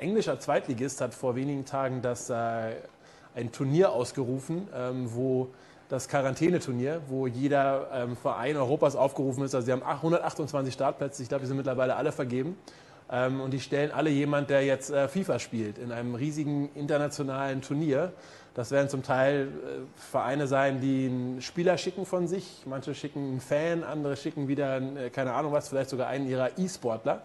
englischer 0.00 0.40
Zweitligist 0.40 1.00
hat 1.00 1.14
vor 1.14 1.36
wenigen 1.36 1.64
Tagen 1.64 2.02
das, 2.02 2.30
äh, 2.30 2.74
ein 3.34 3.52
Turnier 3.52 3.92
ausgerufen, 3.92 4.68
ähm, 4.74 5.14
wo 5.14 5.48
das 5.88 6.08
Quarantäneturnier, 6.08 7.02
wo 7.08 7.26
jeder 7.26 7.88
ähm, 7.92 8.16
Verein 8.16 8.56
Europas 8.56 8.96
aufgerufen 8.96 9.44
ist. 9.44 9.54
Also 9.54 9.66
sie 9.66 9.72
haben 9.72 9.82
128 9.82 10.72
Startplätze, 10.72 11.22
ich 11.22 11.28
glaube, 11.28 11.42
die 11.42 11.48
sind 11.48 11.56
mittlerweile 11.56 11.96
alle 11.96 12.12
vergeben. 12.12 12.56
Ähm, 13.10 13.40
und 13.40 13.52
die 13.52 13.60
stellen 13.60 13.92
alle 13.92 14.10
jemand, 14.10 14.48
der 14.48 14.64
jetzt 14.64 14.90
äh, 14.90 15.08
FIFA 15.08 15.38
spielt, 15.38 15.78
in 15.78 15.92
einem 15.92 16.14
riesigen 16.14 16.70
internationalen 16.74 17.60
Turnier. 17.60 18.12
Das 18.54 18.70
werden 18.70 18.88
zum 18.88 19.02
Teil 19.02 19.48
äh, 19.48 20.00
Vereine 20.10 20.46
sein, 20.46 20.80
die 20.80 21.06
einen 21.06 21.42
Spieler 21.42 21.76
schicken 21.76 22.06
von 22.06 22.28
sich. 22.28 22.62
Manche 22.64 22.94
schicken 22.94 23.20
einen 23.20 23.40
Fan, 23.40 23.84
andere 23.84 24.16
schicken 24.16 24.48
wieder, 24.48 24.80
äh, 24.80 25.10
keine 25.10 25.34
Ahnung 25.34 25.52
was, 25.52 25.68
vielleicht 25.68 25.90
sogar 25.90 26.06
einen 26.06 26.26
ihrer 26.26 26.58
E-Sportler. 26.58 27.22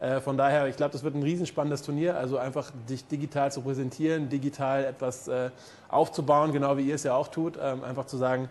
Äh, 0.00 0.20
von 0.20 0.36
daher, 0.36 0.66
ich 0.66 0.76
glaube, 0.76 0.92
das 0.92 1.02
wird 1.02 1.14
ein 1.14 1.22
riesenspannendes 1.22 1.82
Turnier. 1.82 2.16
Also 2.16 2.38
einfach 2.38 2.70
dich 2.88 3.06
digital 3.06 3.50
zu 3.52 3.62
präsentieren, 3.62 4.28
digital 4.28 4.84
etwas 4.84 5.28
äh, 5.28 5.50
aufzubauen, 5.88 6.52
genau 6.52 6.76
wie 6.76 6.82
ihr 6.82 6.94
es 6.94 7.02
ja 7.02 7.14
auch 7.14 7.28
tut. 7.28 7.58
Ähm, 7.60 7.82
einfach 7.84 8.06
zu 8.06 8.16
sagen, 8.16 8.48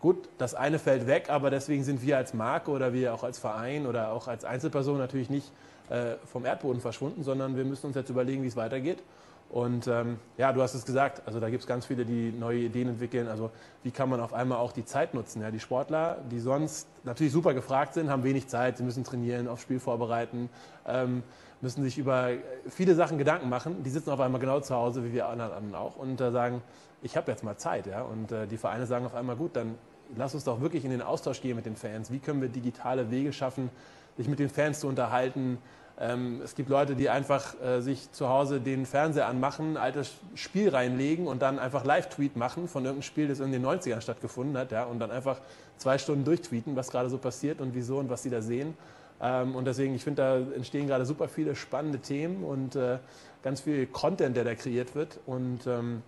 gut, 0.00 0.28
das 0.38 0.54
eine 0.54 0.78
fällt 0.78 1.06
weg, 1.06 1.28
aber 1.28 1.50
deswegen 1.50 1.84
sind 1.84 2.02
wir 2.02 2.16
als 2.16 2.34
Marke 2.34 2.70
oder 2.70 2.92
wir 2.92 3.14
auch 3.14 3.22
als 3.22 3.38
Verein 3.38 3.86
oder 3.86 4.12
auch 4.12 4.28
als 4.28 4.44
Einzelperson 4.44 4.98
natürlich 4.98 5.30
nicht 5.30 5.52
äh, 5.90 6.14
vom 6.26 6.44
Erdboden 6.44 6.80
verschwunden, 6.80 7.22
sondern 7.22 7.56
wir 7.56 7.64
müssen 7.64 7.86
uns 7.86 7.96
jetzt 7.96 8.10
überlegen, 8.10 8.42
wie 8.42 8.48
es 8.48 8.56
weitergeht. 8.56 9.02
Und 9.50 9.88
ähm, 9.88 10.18
ja, 10.38 10.52
du 10.52 10.62
hast 10.62 10.74
es 10.74 10.84
gesagt, 10.84 11.22
also 11.26 11.40
da 11.40 11.50
gibt 11.50 11.62
es 11.62 11.66
ganz 11.66 11.84
viele, 11.84 12.04
die 12.04 12.30
neue 12.30 12.60
Ideen 12.60 12.88
entwickeln. 12.88 13.26
Also 13.26 13.50
wie 13.82 13.90
kann 13.90 14.08
man 14.08 14.20
auf 14.20 14.32
einmal 14.32 14.58
auch 14.58 14.70
die 14.70 14.84
Zeit 14.84 15.12
nutzen? 15.12 15.42
Ja, 15.42 15.50
die 15.50 15.58
Sportler, 15.58 16.18
die 16.30 16.38
sonst 16.38 16.86
natürlich 17.02 17.32
super 17.32 17.52
gefragt 17.52 17.94
sind, 17.94 18.10
haben 18.10 18.22
wenig 18.22 18.46
Zeit, 18.46 18.76
sie 18.76 18.84
müssen 18.84 19.02
trainieren, 19.02 19.48
aufs 19.48 19.62
Spiel 19.62 19.80
vorbereiten, 19.80 20.50
ähm, 20.86 21.24
müssen 21.60 21.82
sich 21.82 21.98
über 21.98 22.30
viele 22.68 22.94
Sachen 22.94 23.18
Gedanken 23.18 23.48
machen. 23.48 23.82
Die 23.82 23.90
sitzen 23.90 24.10
auf 24.10 24.20
einmal 24.20 24.40
genau 24.40 24.60
zu 24.60 24.74
Hause, 24.76 25.04
wie 25.04 25.12
wir 25.12 25.26
anderen 25.26 25.74
auch, 25.74 25.96
und 25.96 26.20
äh, 26.20 26.30
sagen, 26.30 26.62
ich 27.02 27.16
habe 27.16 27.30
jetzt 27.32 27.42
mal 27.42 27.56
Zeit. 27.56 27.88
Ja? 27.88 28.02
Und 28.02 28.30
äh, 28.30 28.46
die 28.46 28.56
Vereine 28.56 28.86
sagen 28.86 29.04
auf 29.04 29.16
einmal, 29.16 29.34
gut, 29.34 29.56
dann 29.56 29.74
lass 30.16 30.32
uns 30.32 30.44
doch 30.44 30.60
wirklich 30.60 30.84
in 30.84 30.92
den 30.92 31.02
Austausch 31.02 31.40
gehen 31.40 31.56
mit 31.56 31.66
den 31.66 31.74
Fans. 31.74 32.12
Wie 32.12 32.20
können 32.20 32.40
wir 32.40 32.48
digitale 32.48 33.10
Wege 33.10 33.32
schaffen, 33.32 33.70
sich 34.16 34.28
mit 34.28 34.38
den 34.38 34.48
Fans 34.48 34.78
zu 34.78 34.86
unterhalten? 34.86 35.58
Ähm, 36.00 36.40
es 36.42 36.54
gibt 36.54 36.70
Leute, 36.70 36.96
die 36.96 37.10
einfach 37.10 37.54
äh, 37.60 37.82
sich 37.82 38.10
zu 38.10 38.28
Hause 38.28 38.60
den 38.60 38.86
Fernseher 38.86 39.26
anmachen, 39.26 39.74
ein 39.74 39.76
altes 39.76 40.12
Spiel 40.34 40.70
reinlegen 40.70 41.26
und 41.26 41.42
dann 41.42 41.58
einfach 41.58 41.84
Live-Tweet 41.84 42.36
machen 42.36 42.68
von 42.68 42.84
irgendeinem 42.84 43.02
Spiel, 43.02 43.28
das 43.28 43.40
in 43.40 43.52
den 43.52 43.64
90ern 43.64 44.00
stattgefunden 44.00 44.56
hat, 44.56 44.72
ja, 44.72 44.84
und 44.84 44.98
dann 44.98 45.10
einfach 45.10 45.40
zwei 45.76 45.98
Stunden 45.98 46.24
durchtweeten, 46.24 46.74
was 46.74 46.90
gerade 46.90 47.10
so 47.10 47.18
passiert 47.18 47.60
und 47.60 47.74
wieso 47.74 47.98
und 47.98 48.08
was 48.08 48.22
sie 48.22 48.30
da 48.30 48.40
sehen. 48.40 48.74
Ähm, 49.20 49.54
und 49.54 49.66
deswegen, 49.66 49.94
ich 49.94 50.02
finde, 50.02 50.22
da 50.22 50.54
entstehen 50.54 50.86
gerade 50.86 51.04
super 51.04 51.28
viele 51.28 51.54
spannende 51.54 51.98
Themen 51.98 52.44
und 52.44 52.76
äh, 52.76 52.98
ganz 53.42 53.60
viel 53.60 53.86
Content, 53.86 54.36
der 54.36 54.44
da 54.44 54.54
kreiert 54.54 54.94
wird. 54.94 55.18
Und 55.26 55.66
ähm, 55.66 56.02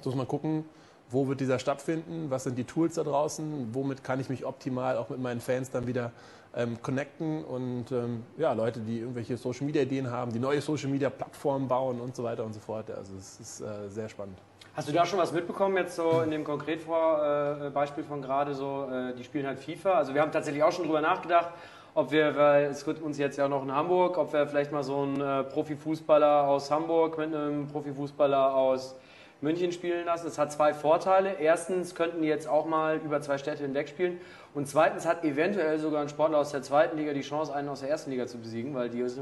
so 0.00 0.08
muss 0.08 0.16
man 0.16 0.28
gucken, 0.28 0.64
wo 1.10 1.28
wird 1.28 1.40
dieser 1.40 1.58
stattfinden, 1.58 2.30
was 2.30 2.44
sind 2.44 2.56
die 2.56 2.64
Tools 2.64 2.94
da 2.94 3.04
draußen, 3.04 3.70
womit 3.72 4.04
kann 4.04 4.20
ich 4.20 4.28
mich 4.28 4.44
optimal 4.44 4.96
auch 4.96 5.08
mit 5.08 5.20
meinen 5.20 5.40
Fans 5.40 5.70
dann 5.70 5.86
wieder 5.86 6.12
ähm, 6.54 6.80
connecten 6.82 7.44
und 7.44 7.92
ähm, 7.92 8.24
ja, 8.36 8.52
Leute, 8.52 8.80
die 8.80 9.00
irgendwelche 9.00 9.36
Social 9.36 9.66
Media 9.66 9.82
Ideen 9.82 10.10
haben, 10.10 10.32
die 10.32 10.38
neue 10.38 10.60
Social 10.60 10.88
Media 10.88 11.10
Plattformen 11.10 11.68
bauen 11.68 12.00
und 12.00 12.16
so 12.16 12.24
weiter 12.24 12.44
und 12.44 12.52
so 12.52 12.60
fort. 12.60 12.90
Also 12.90 13.14
es 13.16 13.40
ist 13.40 13.60
äh, 13.60 13.88
sehr 13.88 14.08
spannend. 14.08 14.38
Hast 14.74 14.88
du 14.88 14.92
da 14.92 15.04
schon 15.04 15.18
was 15.18 15.32
mitbekommen, 15.32 15.76
jetzt 15.76 15.96
so 15.96 16.20
in 16.22 16.30
dem 16.30 16.44
Konkretbeispiel 16.44 18.04
von 18.04 18.22
gerade 18.22 18.54
so, 18.54 18.88
äh, 18.90 19.12
die 19.14 19.24
spielen 19.24 19.46
halt 19.46 19.58
FIFA? 19.58 19.92
Also 19.92 20.14
wir 20.14 20.20
haben 20.20 20.30
tatsächlich 20.30 20.62
auch 20.62 20.70
schon 20.70 20.84
drüber 20.84 21.00
nachgedacht, 21.00 21.48
ob 21.94 22.12
wir, 22.12 22.36
weil 22.36 22.66
es 22.66 22.86
wird 22.86 23.02
uns 23.02 23.18
jetzt 23.18 23.36
ja 23.38 23.48
noch 23.48 23.64
in 23.64 23.74
Hamburg, 23.74 24.16
ob 24.18 24.32
wir 24.32 24.46
vielleicht 24.46 24.70
mal 24.70 24.84
so 24.84 25.02
einen 25.02 25.20
äh, 25.20 25.42
Profifußballer 25.44 26.46
aus 26.46 26.70
Hamburg 26.70 27.18
mit 27.18 27.34
einem 27.34 27.66
Profifußballer 27.66 28.54
aus 28.54 28.94
München 29.40 29.70
spielen 29.70 30.06
lassen. 30.06 30.26
Es 30.26 30.38
hat 30.38 30.50
zwei 30.50 30.74
Vorteile. 30.74 31.34
Erstens 31.38 31.94
könnten 31.94 32.22
die 32.22 32.28
jetzt 32.28 32.48
auch 32.48 32.66
mal 32.66 32.96
über 32.96 33.20
zwei 33.20 33.38
Städte 33.38 33.62
hinweg 33.62 33.88
spielen. 33.88 34.20
Und 34.54 34.66
zweitens 34.66 35.06
hat 35.06 35.24
eventuell 35.24 35.78
sogar 35.78 36.02
ein 36.02 36.08
Sportler 36.08 36.38
aus 36.38 36.50
der 36.50 36.62
zweiten 36.62 36.96
Liga 36.96 37.12
die 37.12 37.20
Chance, 37.20 37.54
einen 37.54 37.68
aus 37.68 37.80
der 37.80 37.90
ersten 37.90 38.10
Liga 38.10 38.26
zu 38.26 38.38
besiegen, 38.38 38.74
weil 38.74 38.88
die 38.88 39.00
ist, 39.00 39.18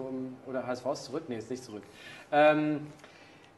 oder 0.47 0.67
HSV 0.67 0.87
ist 0.93 1.05
zurück? 1.05 1.25
Nee, 1.29 1.37
ist 1.37 1.51
nicht 1.51 1.63
zurück. 1.63 1.83
Ähm, 2.33 2.87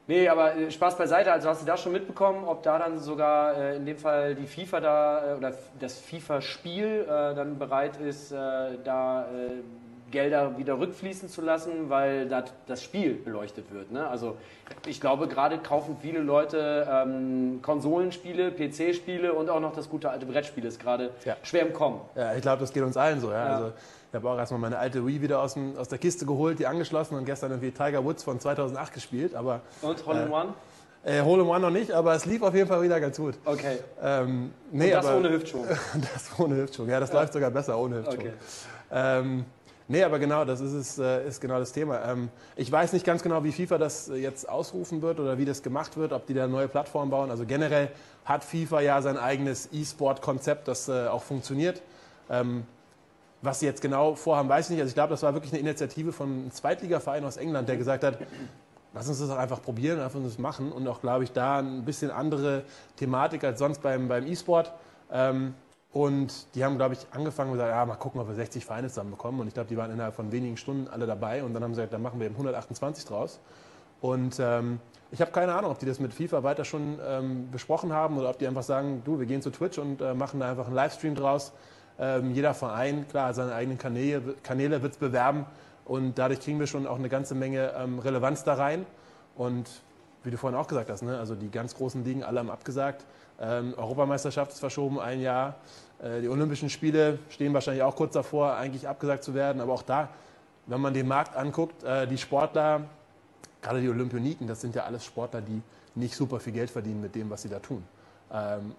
nee, 0.09 0.29
aber 0.29 0.57
äh, 0.57 0.71
Spaß 0.71 0.99
beiseite. 0.99 1.31
Also 1.31 1.49
hast 1.49 1.63
du 1.63 1.67
da 1.67 1.77
schon 1.77 1.93
mitbekommen, 1.93 2.45
ob 2.45 2.65
da 2.65 2.79
dann 2.79 2.99
sogar 2.99 3.57
äh, 3.57 3.77
in 3.77 3.87
dem 3.87 3.99
Fall 3.99 4.35
die 4.35 4.47
FIFA 4.47 4.81
da 4.81 5.33
äh, 5.33 5.37
oder 5.37 5.55
das 5.79 6.01
FIFA-Spiel 6.01 7.03
äh, 7.05 7.07
dann 7.07 7.59
bereit 7.59 7.99
ist, 7.99 8.33
äh, 8.33 8.79
da 8.83 9.27
Gelder 10.11 10.59
wieder 10.59 10.79
rückfließen 10.79 11.29
zu 11.29 11.43
lassen, 11.43 11.91
weil 11.91 12.29
das 12.67 12.83
Spiel 12.83 13.15
beleuchtet 13.15 13.73
wird. 13.73 13.91
Ne? 13.91 14.07
Also 14.07 14.37
ich 14.87 15.01
glaube, 15.01 15.29
gerade 15.29 15.59
kaufen 15.59 15.97
viele 16.01 16.21
Leute 16.21 16.87
ähm, 16.91 17.61
Konsolenspiele, 17.63 18.51
PC-Spiele 18.53 19.33
und 19.33 19.51
auch 19.51 19.61
noch 19.61 19.75
das 19.75 19.89
gute 19.89 20.11
alte 20.11 20.27
Brettspiel 20.27 20.65
ist 20.65 20.81
gerade 20.81 21.11
ja. 21.25 21.37
schwer 21.43 21.67
im 21.67 21.73
Kommen. 21.73 22.01
Ja, 22.15 22.35
ich 22.35 22.43
glaube, 22.43 22.61
das 22.61 22.73
geht 22.73 22.83
uns 22.83 22.97
allen 22.97 23.21
so. 23.21 23.31
Ja? 23.31 23.47
ja. 23.47 23.57
Also, 23.57 23.73
ich 24.11 24.15
habe 24.15 24.31
auch 24.31 24.39
erstmal 24.39 24.61
meine 24.61 24.79
alte 24.79 25.07
Wii 25.07 25.21
wieder 25.21 25.43
aus, 25.43 25.55
dem, 25.55 25.77
aus, 25.77 25.89
der 25.89 25.99
Kiste 25.99 26.25
geholt, 26.25 26.59
die 26.59 26.67
angeschlossen 26.67 27.15
und 27.15 27.27
gestern 27.27 27.51
irgendwie 27.51 27.73
Tiger 27.73 28.03
Woods 28.05 28.23
von 28.23 28.41
2008 28.41 28.95
gespielt. 28.95 29.35
Aber, 29.35 29.61
und 29.83 30.07
Hole 30.07 30.23
in 30.23 30.29
äh, 30.29 30.33
One? 30.33 30.55
Äh, 31.05 31.23
Hole 31.23 31.43
in 31.43 31.49
One 31.49 31.61
noch 31.61 31.71
nicht, 31.71 31.93
aber 31.93 32.15
es 32.15 32.25
lief 32.25 32.41
auf 32.41 32.55
jeden 32.55 32.69
Fall 32.69 32.81
wieder 32.81 33.01
ganz 33.01 33.19
gut. 33.19 33.35
Okay. 33.45 33.79
Ähm, 34.03 34.53
nee, 34.73 34.87
und 34.87 34.91
das 34.93 35.07
aber, 35.07 35.19
ohne 35.19 35.31
Hüftschwung? 35.31 35.67
das 35.95 36.31
ohne 36.39 36.57
Hüftschwung, 36.57 36.89
ja, 36.89 37.01
das 37.01 37.13
läuft 37.13 37.35
sogar 37.35 37.51
besser 37.51 37.79
ohne 37.79 37.97
Hüftschwung. 37.97 38.21
Okay. 38.21 38.33
Ähm, 38.91 39.45
Nee, 39.91 40.05
aber 40.05 40.19
genau, 40.19 40.45
das 40.45 40.61
ist, 40.61 40.99
äh, 40.99 41.27
ist 41.27 41.41
genau 41.41 41.59
das 41.59 41.73
Thema. 41.73 42.05
Ähm, 42.05 42.29
ich 42.57 42.71
weiß 42.71 42.93
nicht 42.93 43.07
ganz 43.07 43.23
genau, 43.23 43.43
wie 43.43 43.53
FIFA 43.53 43.79
das 43.79 44.09
jetzt 44.15 44.47
ausrufen 44.47 45.01
wird 45.01 45.19
oder 45.19 45.39
wie 45.39 45.47
das 45.47 45.63
gemacht 45.63 45.97
wird, 45.97 46.13
ob 46.13 46.27
die 46.27 46.35
da 46.35 46.47
neue 46.47 46.69
Plattformen 46.69 47.11
bauen. 47.11 47.31
Also 47.31 47.47
generell 47.47 47.91
hat 48.27 48.45
FIFA 48.45 48.83
ja 48.83 49.01
sein 49.01 49.17
eigenes 49.17 49.71
E-Sport-Konzept, 49.73 50.69
das 50.69 50.91
äh, 50.91 51.07
auch 51.07 51.23
funktioniert. 51.23 51.81
Ähm, 52.29 52.65
was 53.41 53.61
sie 53.61 53.67
jetzt 53.67 53.81
genau 53.81 54.15
vorhaben, 54.15 54.51
weiß 54.51 54.67
ich 54.67 54.73
nicht. 54.73 54.81
Also 54.81 54.91
ich 54.91 54.95
glaube, 54.95 55.11
das 55.11 55.23
war 55.23 55.33
wirklich 55.33 55.53
eine 55.55 55.61
Initiative 55.61 56.13
von 56.13 56.29
einem 56.29 56.51
Zweitligaverein 56.51 57.25
aus 57.25 57.39
England, 57.39 57.69
der 57.69 57.79
gesagt 57.79 58.05
hat, 58.05 58.19
lass 58.93 59.09
uns 59.09 59.21
das 59.21 59.29
doch 59.29 59.39
einfach 59.39 59.63
probieren, 59.63 60.01
einfach 60.01 60.21
das 60.23 60.39
machen. 60.39 60.71
Und 60.71 60.87
auch, 60.87 61.01
glaube 61.01 61.25
ich, 61.25 61.33
da 61.33 61.61
ein 61.61 61.87
bisschen 61.87 62.11
andere 62.11 62.65
Thematik 62.97 63.43
als 63.43 63.59
sonst 63.59 63.81
beim, 63.81 64.09
beim 64.09 64.27
E-Sport. 64.27 64.71
Ähm, 65.11 65.55
und 65.93 66.55
die 66.55 66.65
haben, 66.65 66.77
glaube 66.77 66.95
ich, 66.95 67.07
angefangen 67.13 67.51
und 67.51 67.57
gesagt, 67.57 67.73
ja, 67.73 67.85
mal 67.87 67.97
gucken, 67.97 68.21
ob 68.21 68.29
wir 68.29 68.35
60 68.35 68.65
Vereine 68.65 68.89
zusammenbekommen. 68.89 69.41
Und 69.41 69.49
ich 69.49 69.55
glaube, 69.55 69.69
die 69.69 69.77
waren 69.77 69.91
innerhalb 69.91 70.15
von 70.15 70.31
wenigen 70.33 70.57
Stunden 70.57 70.87
alle 70.89 71.07
dabei. 71.07 71.43
Und 71.43 71.55
dann 71.55 71.63
haben 71.63 71.73
sie 71.73 71.81
gesagt, 71.81 71.95
dann 71.95 72.03
machen 72.03 72.21
wir 72.21 72.27
eben 72.27 72.35
128 72.35 73.07
draus. 73.07 73.41
Und 74.01 74.39
ähm, 74.39 74.81
ich 75.11 75.21
habe 75.21 75.33
keine 75.33 75.55
Ahnung, 75.55 75.71
ob 75.71 75.79
die 75.79 75.87
das 75.87 75.99
mit 75.99 76.13
FIFA 76.13 76.43
weiter 76.43 76.65
schon 76.65 76.99
ähm, 77.05 77.51
besprochen 77.51 77.93
haben 77.93 78.19
oder 78.19 78.29
ob 78.31 78.39
die 78.39 78.47
einfach 78.47 78.63
sagen, 78.63 79.03
du, 79.05 79.19
wir 79.19 79.27
gehen 79.27 79.41
zu 79.41 79.51
Twitch 79.51 79.79
und 79.79 80.01
äh, 80.01 80.15
machen 80.15 80.41
da 80.41 80.51
einfach 80.51 80.67
einen 80.67 80.75
Livestream 80.75 81.15
draus. 81.15 81.53
Ähm, 81.99 82.33
jeder 82.33 82.55
Verein, 82.55 83.09
klar, 83.09 83.33
seine 83.33 83.55
eigenen 83.55 83.79
Kanäle, 83.79 84.35
Kanäle 84.43 84.83
wird 84.83 84.93
es 84.93 84.99
bewerben. 84.99 85.47
Und 85.87 86.19
dadurch 86.19 86.41
kriegen 86.41 86.61
wir 86.61 86.67
schon 86.67 86.87
auch 86.87 86.99
eine 86.99 87.09
ganze 87.09 87.35
Menge 87.35 87.73
ähm, 87.77 87.99
Relevanz 87.99 88.45
da 88.45 88.55
rein. 88.55 88.85
Und 89.37 89.69
wie 90.23 90.31
du 90.31 90.37
vorhin 90.37 90.59
auch 90.59 90.69
gesagt 90.69 90.91
hast, 90.91 91.03
ne, 91.03 91.19
also 91.19 91.35
die 91.35 91.51
ganz 91.51 91.75
großen 91.75 92.05
Ligen 92.05 92.23
alle 92.23 92.41
haben 92.41 92.51
abgesagt. 92.51 93.07
Ähm, 93.41 93.75
Europameisterschaft 93.77 94.53
ist 94.53 94.61
verschoben, 94.61 94.99
ein 94.99 95.21
Jahr. 95.21 95.57
Äh, 96.03 96.23
die 96.23 96.29
Olympischen 96.29 96.71
Spiele 96.71 97.19
stehen 97.29 97.55
wahrscheinlich 97.55 97.83
auch 97.83 97.95
kurz 97.95 98.15
davor, 98.15 98.55
eigentlich 98.57 98.89
abgesagt 98.89 99.23
zu 99.25 99.35
werden. 99.35 99.61
Aber 99.61 99.73
auch 99.73 99.83
da, 99.83 100.09
wenn 100.67 100.81
man 100.81 100.95
den 100.95 101.07
Markt 101.07 101.37
anguckt, 101.37 101.85
äh, 101.85 102.07
die 102.07 102.19
Sportler, 102.19 102.83
gerade 103.63 103.81
die 103.81 103.89
Olympioniken, 103.89 104.47
das 104.47 104.61
sind 104.61 104.75
ja 104.75 104.85
alles 104.85 105.05
Sportler, 105.05 105.41
die 105.41 105.63
nicht 105.95 106.15
super 106.15 106.41
viel 106.41 106.53
Geld 106.53 106.71
verdienen 106.71 107.01
mit 107.01 107.15
dem, 107.15 107.31
was 107.31 107.43
sie 107.43 107.49
da 107.49 107.59
tun. 107.59 107.85
Ähm, 108.33 108.75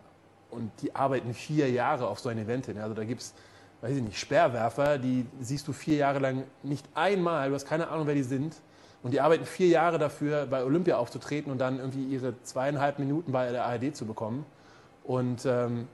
und 0.51 0.71
die 0.81 0.95
arbeiten 0.95 1.33
vier 1.33 1.69
Jahre 1.69 2.07
auf 2.07 2.19
so 2.19 2.29
ein 2.29 2.37
Event 2.37 2.65
hin. 2.65 2.79
Also 2.79 2.95
da 2.95 3.03
gibt 3.03 3.21
es, 3.21 3.33
weiß 3.81 3.95
ich 3.95 4.03
nicht, 4.03 4.17
Sperrwerfer, 4.17 4.97
die 4.97 5.25
siehst 5.39 5.67
du 5.67 5.73
vier 5.73 5.97
Jahre 5.97 6.19
lang 6.19 6.43
nicht 6.63 6.85
einmal, 6.95 7.49
du 7.49 7.55
hast 7.55 7.67
keine 7.67 7.87
Ahnung, 7.89 8.07
wer 8.07 8.15
die 8.15 8.23
sind. 8.23 8.55
Und 9.01 9.11
die 9.13 9.21
arbeiten 9.21 9.45
vier 9.45 9.67
Jahre 9.67 9.97
dafür, 9.97 10.45
bei 10.45 10.63
Olympia 10.63 10.97
aufzutreten 10.97 11.51
und 11.51 11.59
dann 11.59 11.79
irgendwie 11.79 12.03
ihre 12.03 12.33
zweieinhalb 12.43 12.99
Minuten 12.99 13.31
bei 13.31 13.51
der 13.51 13.65
ARD 13.65 13.95
zu 13.95 14.05
bekommen. 14.05 14.45
Und 15.03 15.45
ähm, 15.45 15.87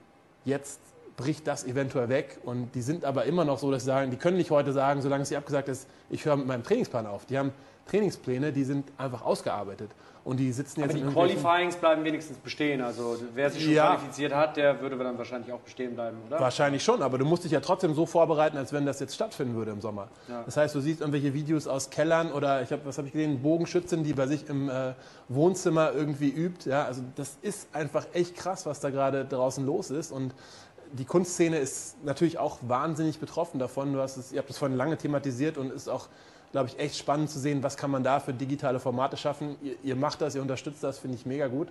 jetzt 0.43 0.79
bricht 1.17 1.48
das 1.48 1.65
eventuell 1.65 2.10
weg. 2.10 2.39
Und 2.43 2.74
die 2.75 2.81
sind 2.81 3.05
aber 3.05 3.25
immer 3.25 3.45
noch 3.45 3.60
so, 3.60 3.72
dass 3.72 3.84
sie 3.84 3.88
sagen, 3.88 4.12
die 4.12 4.17
können 4.17 4.38
nicht 4.38 4.51
heute 4.51 4.74
sagen, 4.74 5.01
solange 5.01 5.24
es 5.24 5.29
sie 5.29 5.38
abgesagt 5.38 5.69
ist, 5.69 5.88
ich 6.10 6.25
höre 6.25 6.36
mit 6.36 6.48
meinem 6.48 6.63
Trainingsplan 6.63 7.07
auf. 7.07 7.25
Die 7.25 7.38
haben 7.38 7.51
Trainingspläne, 7.88 8.51
die 8.51 8.63
sind 8.63 8.91
einfach 8.98 9.24
ausgearbeitet. 9.24 9.91
Und 10.25 10.38
die 10.38 10.51
sitzen 10.51 10.81
jetzt 10.81 10.95
Aber 10.95 11.05
die 11.05 11.13
Qualifyings 11.13 11.75
bleiben 11.75 12.03
wenigstens 12.03 12.39
bestehen. 12.39 12.81
Also 12.81 13.15
wer 13.36 13.51
sich 13.51 13.63
schon 13.63 13.74
ja. 13.74 13.95
qualifiziert 13.95 14.34
hat, 14.34 14.57
der 14.57 14.81
würde 14.81 14.98
dann 14.98 15.19
wahrscheinlich 15.19 15.53
auch 15.53 15.60
bestehen 15.60 15.93
bleiben, 15.93 16.17
oder? 16.25 16.39
Wahrscheinlich 16.39 16.84
schon, 16.84 17.03
aber 17.03 17.19
du 17.19 17.25
musst 17.25 17.43
dich 17.43 17.51
ja 17.51 17.60
trotzdem 17.60 17.93
so 17.93 18.07
vorbereiten, 18.07 18.57
als 18.57 18.74
wenn 18.74 18.88
das 18.88 19.00
jetzt 19.00 19.13
stattfinden 19.13 19.53
würde 19.53 19.69
im 19.69 19.81
Sommer. 19.81 20.07
Ja. 20.27 20.41
Das 20.43 20.57
heißt, 20.57 20.74
du 20.74 20.79
siehst 20.79 21.01
irgendwelche 21.01 21.36
Videos 21.36 21.67
aus 21.67 21.91
Kellern 21.91 22.31
oder 22.31 22.63
ich 22.63 22.72
habe, 22.72 22.81
was 22.86 22.98
habe 22.98 23.05
ich 23.05 23.13
gesehen, 23.13 23.43
Bogenschützen, 23.43 24.03
die 24.03 24.13
bei 24.13 24.25
sich 24.25 24.50
im 24.50 24.67
äh, 24.67 24.93
Wohnzimmer 25.29 25.91
irgendwie 25.93 26.29
übt. 26.29 26.67
Ja, 26.67 26.86
also 26.86 27.03
das 27.15 27.38
ist 27.43 27.67
einfach 27.72 28.07
echt 28.13 28.36
krass, 28.36 28.65
was 28.65 28.79
da 28.79 28.89
gerade 28.89 29.25
draußen 29.25 29.63
los 29.63 29.91
ist 29.91 30.12
und 30.12 30.34
die 30.98 31.06
Kunstszene 31.06 31.58
ist 31.58 32.04
natürlich 32.04 32.38
auch 32.38 32.60
wahnsinnig 32.62 33.20
betroffen 33.20 33.60
davon. 33.60 33.94
Du 33.94 34.00
hast 34.00 34.18
es, 34.18 34.32
ihr 34.32 34.40
habt 34.40 34.50
es 34.50 34.58
vorhin 34.58 34.78
lange 34.78 34.98
thematisiert 34.98 35.58
und 35.58 35.72
ist 35.72 35.88
auch 35.88 36.08
glaube 36.56 36.70
ich, 36.70 36.80
echt 36.80 36.96
spannend 36.98 37.30
zu 37.30 37.38
sehen, 37.38 37.64
was 37.64 37.75
kann 37.75 37.92
man 37.92 38.02
da 38.02 38.22
für 38.22 38.34
digitale 38.34 38.80
Formate 38.80 39.18
schaffen. 39.18 39.58
Ihr, 39.62 39.75
ihr 39.84 39.96
macht 39.98 40.22
das, 40.22 40.36
ihr 40.36 40.42
unterstützt 40.42 40.82
das, 40.84 41.00
finde 41.00 41.18
ich 41.18 41.25
mega 41.25 41.48
gut. 41.48 41.68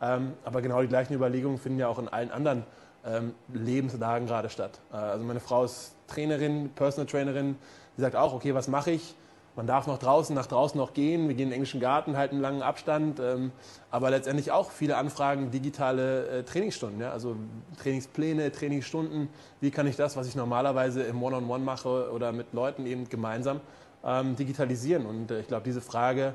Ähm, 0.00 0.34
aber 0.44 0.62
genau 0.62 0.80
die 0.80 0.86
gleichen 0.86 1.12
Überlegungen 1.12 1.58
finden 1.58 1.80
ja 1.80 1.88
auch 1.88 1.98
in 1.98 2.06
allen 2.06 2.30
anderen 2.30 2.64
ähm, 3.04 3.34
Lebenslagen 3.52 4.28
gerade 4.28 4.48
statt. 4.48 4.78
Äh, 4.92 4.96
also 4.96 5.24
meine 5.24 5.40
Frau 5.40 5.64
ist 5.64 5.96
Trainerin, 6.06 6.70
Personal 6.76 7.06
Trainerin, 7.06 7.56
die 7.96 8.00
sagt 8.00 8.14
auch, 8.14 8.32
okay, 8.32 8.54
was 8.54 8.68
mache 8.68 8.92
ich? 8.92 9.16
Man 9.58 9.66
darf 9.66 9.88
noch 9.88 9.98
draußen, 9.98 10.36
nach 10.36 10.46
draußen 10.46 10.78
noch 10.78 10.94
gehen. 10.94 11.26
Wir 11.26 11.34
gehen 11.34 11.46
in 11.46 11.48
den 11.48 11.54
englischen 11.54 11.80
Garten, 11.80 12.16
halten 12.16 12.36
einen 12.36 12.42
langen 12.42 12.62
Abstand. 12.62 13.18
Ähm, 13.18 13.50
aber 13.90 14.08
letztendlich 14.08 14.52
auch 14.52 14.70
viele 14.70 14.96
Anfragen, 14.96 15.50
digitale 15.50 16.28
äh, 16.28 16.42
Trainingsstunden. 16.44 17.00
Ja? 17.00 17.10
Also 17.10 17.34
Trainingspläne, 17.82 18.52
Trainingsstunden. 18.52 19.28
Wie 19.60 19.72
kann 19.72 19.88
ich 19.88 19.96
das, 19.96 20.16
was 20.16 20.28
ich 20.28 20.36
normalerweise 20.36 21.02
im 21.02 21.20
One-on-One 21.20 21.54
-on 21.54 21.60
-One 21.60 21.64
mache 21.64 22.12
oder 22.12 22.30
mit 22.30 22.52
Leuten 22.52 22.86
eben 22.86 23.08
gemeinsam, 23.08 23.58
ähm, 24.04 24.36
digitalisieren? 24.36 25.04
Und 25.06 25.32
äh, 25.32 25.40
ich 25.40 25.48
glaube, 25.48 25.64
diese 25.64 25.80
Frage 25.80 26.34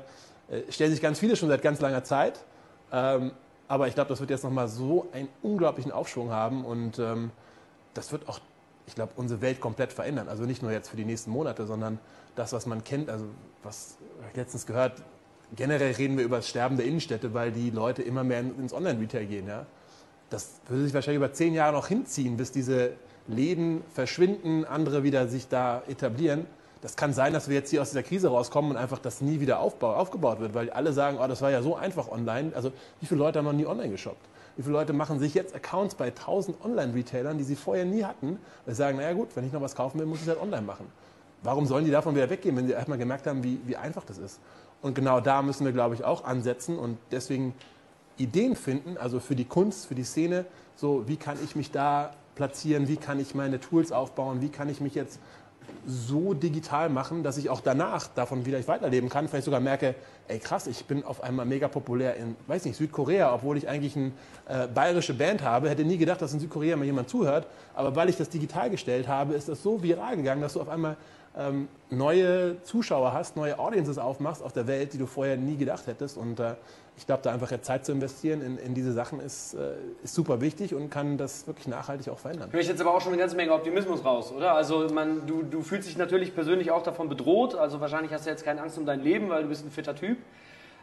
äh, 0.50 0.70
stellen 0.70 0.90
sich 0.90 1.00
ganz 1.00 1.18
viele 1.18 1.34
schon 1.34 1.48
seit 1.48 1.62
ganz 1.62 1.80
langer 1.80 2.04
Zeit. 2.04 2.44
Ähm, 2.92 3.30
aber 3.68 3.88
ich 3.88 3.94
glaube, 3.94 4.10
das 4.10 4.20
wird 4.20 4.28
jetzt 4.28 4.44
nochmal 4.44 4.68
so 4.68 5.08
einen 5.14 5.28
unglaublichen 5.40 5.92
Aufschwung 5.92 6.30
haben 6.30 6.62
und 6.62 6.98
ähm, 6.98 7.30
das 7.94 8.12
wird 8.12 8.28
auch, 8.28 8.40
ich 8.86 8.94
glaube, 8.94 9.12
unsere 9.16 9.40
Welt 9.40 9.62
komplett 9.62 9.94
verändern. 9.94 10.28
Also 10.28 10.42
nicht 10.44 10.62
nur 10.62 10.72
jetzt 10.72 10.90
für 10.90 10.98
die 10.98 11.06
nächsten 11.06 11.30
Monate, 11.30 11.64
sondern 11.64 11.98
das, 12.36 12.52
was 12.52 12.66
man 12.66 12.84
kennt, 12.84 13.10
also 13.10 13.26
was 13.62 13.96
ich 14.30 14.36
letztens 14.36 14.66
gehört, 14.66 15.02
generell 15.54 15.92
reden 15.92 16.16
wir 16.16 16.24
über 16.24 16.36
das 16.36 16.48
Sterben 16.48 16.76
der 16.76 16.86
Innenstädte, 16.86 17.34
weil 17.34 17.52
die 17.52 17.70
Leute 17.70 18.02
immer 18.02 18.24
mehr 18.24 18.40
ins 18.40 18.72
Online-Retail 18.72 19.26
gehen. 19.26 19.46
Ja? 19.46 19.66
Das 20.30 20.60
würde 20.68 20.84
sich 20.84 20.94
wahrscheinlich 20.94 21.18
über 21.18 21.32
zehn 21.32 21.54
Jahre 21.54 21.72
noch 21.72 21.88
hinziehen, 21.88 22.36
bis 22.36 22.52
diese 22.52 22.92
Läden 23.26 23.82
verschwinden, 23.92 24.64
andere 24.64 25.02
wieder 25.02 25.28
sich 25.28 25.48
da 25.48 25.82
etablieren 25.88 26.46
das 26.84 26.96
kann 26.96 27.14
sein, 27.14 27.32
dass 27.32 27.48
wir 27.48 27.54
jetzt 27.54 27.70
hier 27.70 27.80
aus 27.80 27.88
dieser 27.88 28.02
Krise 28.02 28.28
rauskommen 28.28 28.72
und 28.72 28.76
einfach 28.76 28.98
das 28.98 29.22
nie 29.22 29.40
wieder 29.40 29.58
aufbau, 29.58 29.94
aufgebaut 29.94 30.38
wird, 30.40 30.52
weil 30.52 30.68
alle 30.68 30.92
sagen, 30.92 31.16
oh, 31.18 31.26
das 31.26 31.40
war 31.40 31.50
ja 31.50 31.62
so 31.62 31.76
einfach 31.76 32.08
online. 32.08 32.52
Also 32.54 32.72
wie 33.00 33.06
viele 33.06 33.20
Leute 33.20 33.38
haben 33.38 33.46
noch 33.46 33.54
nie 33.54 33.64
online 33.64 33.88
geshoppt? 33.88 34.20
Wie 34.58 34.62
viele 34.62 34.74
Leute 34.74 34.92
machen 34.92 35.18
sich 35.18 35.32
jetzt 35.32 35.54
Accounts 35.54 35.94
bei 35.94 36.08
1000 36.08 36.62
Online-Retailern, 36.62 37.38
die 37.38 37.44
sie 37.44 37.56
vorher 37.56 37.86
nie 37.86 38.04
hatten, 38.04 38.38
weil 38.66 38.74
sie 38.74 38.78
sagen, 38.80 38.98
naja 38.98 39.14
gut, 39.14 39.34
wenn 39.34 39.46
ich 39.46 39.52
noch 39.54 39.62
was 39.62 39.74
kaufen 39.74 39.98
will, 39.98 40.04
muss 40.04 40.18
ich 40.18 40.24
es 40.24 40.28
halt 40.28 40.42
online 40.42 40.60
machen. 40.60 40.84
Warum 41.44 41.66
sollen 41.66 41.84
die 41.84 41.90
davon 41.90 42.14
wieder 42.16 42.30
weggehen, 42.30 42.56
wenn 42.56 42.66
sie 42.66 42.72
erstmal 42.72 42.98
gemerkt 42.98 43.26
haben, 43.26 43.44
wie, 43.44 43.60
wie 43.66 43.76
einfach 43.76 44.04
das 44.04 44.18
ist? 44.18 44.40
Und 44.80 44.94
genau 44.94 45.20
da 45.20 45.42
müssen 45.42 45.64
wir, 45.64 45.72
glaube 45.72 45.94
ich, 45.94 46.02
auch 46.02 46.24
ansetzen 46.24 46.78
und 46.78 46.98
deswegen 47.12 47.54
Ideen 48.16 48.56
finden, 48.56 48.96
also 48.96 49.20
für 49.20 49.36
die 49.36 49.44
Kunst, 49.44 49.86
für 49.86 49.94
die 49.94 50.04
Szene, 50.04 50.46
so 50.74 51.06
wie 51.06 51.16
kann 51.16 51.36
ich 51.44 51.54
mich 51.54 51.70
da 51.70 52.12
platzieren, 52.34 52.88
wie 52.88 52.96
kann 52.96 53.20
ich 53.20 53.34
meine 53.34 53.60
Tools 53.60 53.92
aufbauen, 53.92 54.40
wie 54.40 54.48
kann 54.48 54.68
ich 54.68 54.80
mich 54.80 54.94
jetzt 54.94 55.20
so 55.86 56.32
digital 56.34 56.88
machen, 56.88 57.22
dass 57.22 57.36
ich 57.36 57.50
auch 57.50 57.60
danach 57.60 58.06
davon 58.08 58.46
wieder 58.46 58.66
weiterleben 58.66 59.08
kann. 59.08 59.28
Vielleicht 59.28 59.44
sogar 59.44 59.60
merke, 59.60 59.94
ey 60.28 60.38
krass, 60.38 60.66
ich 60.66 60.84
bin 60.86 61.04
auf 61.04 61.22
einmal 61.22 61.46
mega 61.46 61.68
populär 61.68 62.16
in, 62.16 62.36
weiß 62.46 62.64
nicht, 62.64 62.76
Südkorea, 62.76 63.34
obwohl 63.34 63.58
ich 63.58 63.68
eigentlich 63.68 63.96
eine 63.96 64.12
äh, 64.48 64.66
bayerische 64.66 65.14
Band 65.14 65.42
habe. 65.42 65.68
Hätte 65.68 65.84
nie 65.84 65.98
gedacht, 65.98 66.22
dass 66.22 66.32
in 66.32 66.40
Südkorea 66.40 66.76
mal 66.76 66.84
jemand 66.84 67.08
zuhört. 67.08 67.46
Aber 67.74 67.94
weil 67.96 68.08
ich 68.08 68.16
das 68.16 68.30
digital 68.30 68.70
gestellt 68.70 69.08
habe, 69.08 69.34
ist 69.34 69.48
das 69.48 69.62
so 69.62 69.82
viral 69.82 70.16
gegangen, 70.16 70.40
dass 70.40 70.54
du 70.54 70.60
auf 70.60 70.68
einmal 70.68 70.96
ähm, 71.36 71.68
neue 71.90 72.62
Zuschauer 72.62 73.12
hast, 73.12 73.36
neue 73.36 73.58
Audiences 73.58 73.98
aufmachst 73.98 74.42
auf 74.42 74.52
der 74.52 74.66
Welt, 74.66 74.92
die 74.92 74.98
du 74.98 75.06
vorher 75.06 75.36
nie 75.36 75.56
gedacht 75.56 75.86
hättest. 75.86 76.16
Und 76.16 76.38
äh, 76.38 76.54
ich 76.96 77.06
glaube, 77.06 77.22
da 77.22 77.32
einfach 77.32 77.50
jetzt 77.50 77.66
Zeit 77.66 77.84
zu 77.84 77.92
investieren 77.92 78.40
in, 78.40 78.56
in 78.56 78.74
diese 78.74 78.92
Sachen 78.92 79.18
ist, 79.18 79.54
äh, 79.54 79.72
ist, 80.04 80.14
super 80.14 80.40
wichtig 80.40 80.74
und 80.74 80.90
kann 80.90 81.18
das 81.18 81.46
wirklich 81.46 81.66
nachhaltig 81.66 82.08
auch 82.08 82.18
verändern. 82.18 82.52
Höre 82.52 82.60
ich 82.60 82.68
jetzt 82.68 82.80
aber 82.80 82.94
auch 82.94 83.00
schon 83.00 83.12
eine 83.12 83.20
ganze 83.20 83.34
Menge 83.34 83.52
Optimismus 83.52 84.04
raus, 84.04 84.32
oder? 84.32 84.54
Also 84.54 84.86
man, 84.92 85.26
du, 85.26 85.42
du 85.42 85.62
fühlst 85.62 85.88
dich 85.88 85.96
natürlich 85.96 86.34
persönlich 86.34 86.70
auch 86.70 86.82
davon 86.82 87.08
bedroht. 87.08 87.56
Also 87.56 87.80
wahrscheinlich 87.80 88.12
hast 88.12 88.26
du 88.26 88.30
jetzt 88.30 88.44
keine 88.44 88.62
Angst 88.62 88.78
um 88.78 88.86
dein 88.86 89.00
Leben, 89.00 89.28
weil 89.28 89.42
du 89.42 89.48
bist 89.48 89.64
ein 89.64 89.70
fitter 89.70 89.96
Typ. 89.96 90.18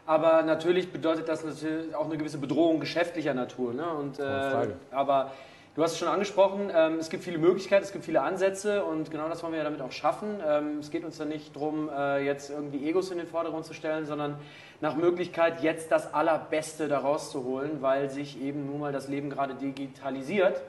Aber 0.04 0.42
natürlich 0.42 0.92
bedeutet 0.92 1.28
das 1.28 1.44
natürlich 1.44 1.94
auch 1.94 2.06
eine 2.06 2.18
gewisse 2.18 2.38
Bedrohung 2.38 2.80
geschäftlicher 2.80 3.34
Natur. 3.34 3.72
Ne? 3.72 3.88
Und, 3.88 4.18
äh, 4.18 4.68
aber 4.90 5.30
Du 5.74 5.82
hast 5.82 5.92
es 5.92 5.98
schon 5.98 6.08
angesprochen, 6.08 6.70
ähm, 6.74 6.98
es 6.98 7.08
gibt 7.08 7.24
viele 7.24 7.38
Möglichkeiten, 7.38 7.82
es 7.82 7.92
gibt 7.92 8.04
viele 8.04 8.20
Ansätze 8.20 8.84
und 8.84 9.10
genau 9.10 9.30
das 9.30 9.42
wollen 9.42 9.54
wir 9.54 9.58
ja 9.58 9.64
damit 9.64 9.80
auch 9.80 9.90
schaffen. 9.90 10.38
Ähm, 10.46 10.80
es 10.80 10.90
geht 10.90 11.02
uns 11.02 11.16
ja 11.16 11.24
nicht 11.24 11.56
darum, 11.56 11.88
äh, 11.88 12.22
jetzt 12.26 12.50
irgendwie 12.50 12.86
Egos 12.86 13.10
in 13.10 13.16
den 13.16 13.26
Vordergrund 13.26 13.64
zu 13.64 13.72
stellen, 13.72 14.04
sondern 14.04 14.36
nach 14.82 14.96
Möglichkeit 14.96 15.62
jetzt 15.62 15.90
das 15.90 16.12
Allerbeste 16.12 16.88
daraus 16.88 17.30
zu 17.30 17.44
holen, 17.44 17.78
weil 17.80 18.10
sich 18.10 18.38
eben 18.42 18.66
nun 18.66 18.80
mal 18.80 18.92
das 18.92 19.08
Leben 19.08 19.30
gerade 19.30 19.54
digitalisiert. 19.54 20.60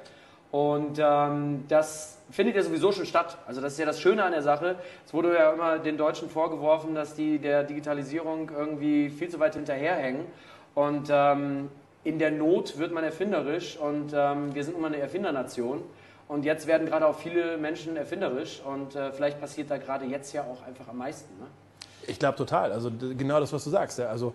Und 0.51 0.99
ähm, 1.01 1.65
das 1.67 2.21
findet 2.31 2.55
ja 2.55 2.61
sowieso 2.61 2.93
schon 2.93 3.05
statt. 3.05 3.37
Also 3.45 3.59
das 3.59 3.73
ist 3.73 3.79
ja 3.79 3.85
das 3.85 3.99
Schöne 3.99 4.23
an 4.23 4.31
der 4.31 4.41
Sache. 4.41 4.77
Es 5.05 5.13
wurde 5.13 5.35
ja 5.35 5.51
immer 5.51 5.79
den 5.79 5.97
Deutschen 5.97 6.29
vorgeworfen, 6.29 6.95
dass 6.95 7.13
die 7.13 7.39
der 7.39 7.65
Digitalisierung 7.65 8.51
irgendwie 8.55 9.09
viel 9.09 9.27
zu 9.27 9.41
weit 9.41 9.55
hinterherhängen. 9.55 10.27
Und 10.75 11.09
ähm, 11.11 11.69
in 12.03 12.19
der 12.19 12.31
Not 12.31 12.77
wird 12.77 12.93
man 12.93 13.03
erfinderisch 13.03 13.77
und 13.77 14.11
ähm, 14.13 14.53
wir 14.53 14.63
sind 14.63 14.77
immer 14.77 14.87
eine 14.87 14.97
Erfindernation. 14.97 15.81
Und 16.27 16.45
jetzt 16.45 16.67
werden 16.67 16.87
gerade 16.87 17.05
auch 17.05 17.17
viele 17.17 17.57
Menschen 17.57 17.97
erfinderisch 17.97 18.61
und 18.65 18.95
äh, 18.95 19.11
vielleicht 19.11 19.39
passiert 19.39 19.69
da 19.69 19.77
gerade 19.77 20.05
jetzt 20.05 20.33
ja 20.33 20.43
auch 20.43 20.65
einfach 20.65 20.87
am 20.87 20.97
meisten. 20.97 21.29
Ne? 21.39 21.45
Ich 22.07 22.19
glaube 22.19 22.37
total. 22.37 22.71
Also 22.71 22.91
genau 22.91 23.39
das, 23.39 23.51
was 23.53 23.63
du 23.63 23.69
sagst. 23.69 23.99
Ja. 23.99 24.07
Also 24.07 24.33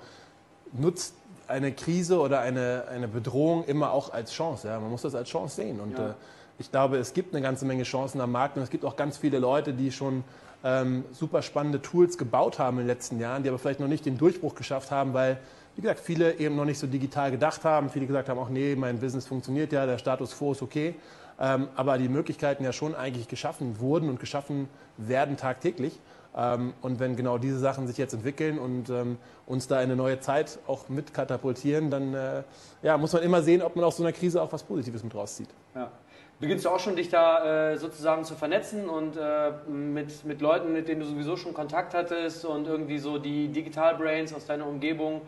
nutzt 0.72 1.14
eine 1.46 1.72
Krise 1.72 2.20
oder 2.20 2.40
eine, 2.40 2.84
eine 2.90 3.08
Bedrohung 3.08 3.64
immer 3.64 3.92
auch 3.92 4.12
als 4.12 4.32
Chance. 4.32 4.68
Ja? 4.68 4.78
Man 4.78 4.90
muss 4.90 5.02
das 5.02 5.14
als 5.14 5.28
Chance 5.28 5.56
sehen. 5.56 5.80
Und 5.80 5.98
ja. 5.98 6.10
äh, 6.10 6.14
ich 6.58 6.70
glaube, 6.70 6.98
es 6.98 7.14
gibt 7.14 7.34
eine 7.34 7.42
ganze 7.42 7.64
Menge 7.64 7.84
Chancen 7.84 8.20
am 8.20 8.32
Markt 8.32 8.56
und 8.56 8.62
es 8.62 8.70
gibt 8.70 8.84
auch 8.84 8.96
ganz 8.96 9.16
viele 9.16 9.38
Leute, 9.38 9.72
die 9.72 9.90
schon 9.92 10.24
ähm, 10.64 11.04
super 11.12 11.42
spannende 11.42 11.80
Tools 11.80 12.18
gebaut 12.18 12.58
haben 12.58 12.78
in 12.78 12.84
den 12.84 12.88
letzten 12.88 13.20
Jahren, 13.20 13.42
die 13.42 13.48
aber 13.48 13.58
vielleicht 13.58 13.80
noch 13.80 13.88
nicht 13.88 14.06
den 14.06 14.18
Durchbruch 14.18 14.54
geschafft 14.54 14.90
haben, 14.90 15.14
weil, 15.14 15.38
wie 15.76 15.82
gesagt, 15.82 16.00
viele 16.00 16.38
eben 16.38 16.56
noch 16.56 16.64
nicht 16.64 16.78
so 16.78 16.86
digital 16.86 17.30
gedacht 17.30 17.64
haben. 17.64 17.90
Viele 17.90 18.06
gesagt 18.06 18.28
haben, 18.28 18.38
auch 18.38 18.48
nee, 18.48 18.74
mein 18.76 18.98
Business 18.98 19.26
funktioniert 19.26 19.72
ja, 19.72 19.86
der 19.86 19.98
Status 19.98 20.36
quo 20.36 20.52
ist 20.52 20.62
okay. 20.62 20.94
Ähm, 21.40 21.68
aber 21.76 21.98
die 21.98 22.08
Möglichkeiten 22.08 22.64
ja 22.64 22.72
schon 22.72 22.96
eigentlich 22.96 23.28
geschaffen 23.28 23.78
wurden 23.78 24.08
und 24.08 24.18
geschaffen 24.18 24.68
werden 24.96 25.36
tagtäglich. 25.36 26.00
Ähm, 26.36 26.74
und 26.82 26.98
wenn 26.98 27.14
genau 27.14 27.38
diese 27.38 27.58
Sachen 27.58 27.86
sich 27.86 27.96
jetzt 27.96 28.12
entwickeln 28.12 28.58
und 28.58 28.90
ähm, 28.90 29.18
uns 29.46 29.68
da 29.68 29.76
in 29.76 29.84
eine 29.84 29.96
neue 29.96 30.18
Zeit 30.20 30.58
auch 30.66 30.88
mit 30.88 31.14
katapultieren, 31.14 31.90
dann 31.90 32.14
äh, 32.14 32.42
ja, 32.82 32.98
muss 32.98 33.12
man 33.12 33.22
immer 33.22 33.42
sehen, 33.42 33.62
ob 33.62 33.76
man 33.76 33.84
aus 33.84 33.96
so 33.96 34.02
einer 34.02 34.12
Krise 34.12 34.42
auch 34.42 34.52
was 34.52 34.64
Positives 34.64 35.04
mit 35.04 35.14
rauszieht. 35.14 35.48
Ja. 35.74 35.90
Beginnst 36.40 36.64
du 36.64 36.68
auch 36.68 36.78
schon, 36.78 36.94
dich 36.94 37.08
da 37.08 37.72
äh, 37.72 37.76
sozusagen 37.76 38.22
zu 38.22 38.36
vernetzen 38.36 38.88
und 38.88 39.16
äh, 39.16 39.50
mit, 39.68 40.24
mit 40.24 40.40
Leuten, 40.40 40.72
mit 40.72 40.86
denen 40.86 41.00
du 41.00 41.06
sowieso 41.06 41.36
schon 41.36 41.52
Kontakt 41.52 41.94
hattest 41.94 42.44
und 42.44 42.68
irgendwie 42.68 42.98
so 42.98 43.18
die 43.18 43.48
Digital 43.48 43.96
Brains 43.96 44.32
aus 44.32 44.46
deiner 44.46 44.68
Umgebung 44.68 45.22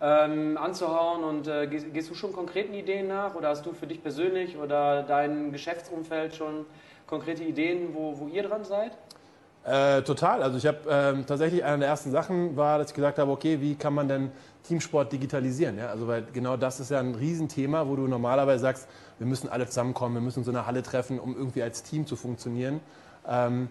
ähm, 0.00 0.56
anzuhauen? 0.56 1.22
Und 1.22 1.48
äh, 1.48 1.66
gehst, 1.66 1.92
gehst, 1.92 2.08
du 2.08 2.14
schon 2.14 2.32
konkreten 2.32 2.72
Ideen 2.72 3.08
nach 3.08 3.34
oder 3.34 3.50
hast 3.50 3.66
du 3.66 3.74
für 3.74 3.86
dich 3.86 4.02
persönlich 4.02 4.56
oder 4.56 5.02
dein 5.02 5.52
Geschäftsumfeld 5.52 6.34
schon 6.34 6.64
konkrete 7.06 7.44
Ideen, 7.44 7.94
wo, 7.94 8.18
wo 8.18 8.28
ihr 8.28 8.44
dran 8.44 8.64
seid? 8.64 8.92
Äh, 9.64 10.02
total. 10.02 10.42
Also 10.42 10.58
ich 10.58 10.66
habe 10.66 10.78
ähm, 10.88 11.26
tatsächlich 11.26 11.64
eine 11.64 11.78
der 11.78 11.88
ersten 11.88 12.10
Sachen 12.10 12.54
war, 12.54 12.78
dass 12.78 12.88
ich 12.88 12.94
gesagt 12.94 13.18
habe, 13.18 13.30
okay, 13.30 13.60
wie 13.62 13.74
kann 13.74 13.94
man 13.94 14.08
denn 14.08 14.30
Teamsport 14.64 15.10
digitalisieren? 15.10 15.78
Ja? 15.78 15.88
Also 15.88 16.06
weil 16.06 16.24
genau 16.34 16.58
das 16.58 16.80
ist 16.80 16.90
ja 16.90 17.00
ein 17.00 17.14
Riesenthema, 17.14 17.88
wo 17.88 17.96
du 17.96 18.06
normalerweise 18.06 18.60
sagst, 18.60 18.88
wir 19.18 19.26
müssen 19.26 19.48
alle 19.48 19.66
zusammenkommen, 19.66 20.16
wir 20.16 20.20
müssen 20.20 20.40
uns 20.40 20.48
in 20.48 20.56
einer 20.56 20.66
Halle 20.66 20.82
treffen, 20.82 21.18
um 21.18 21.34
irgendwie 21.34 21.62
als 21.62 21.82
Team 21.82 22.06
zu 22.06 22.14
funktionieren. 22.14 22.80
Ähm, 23.26 23.68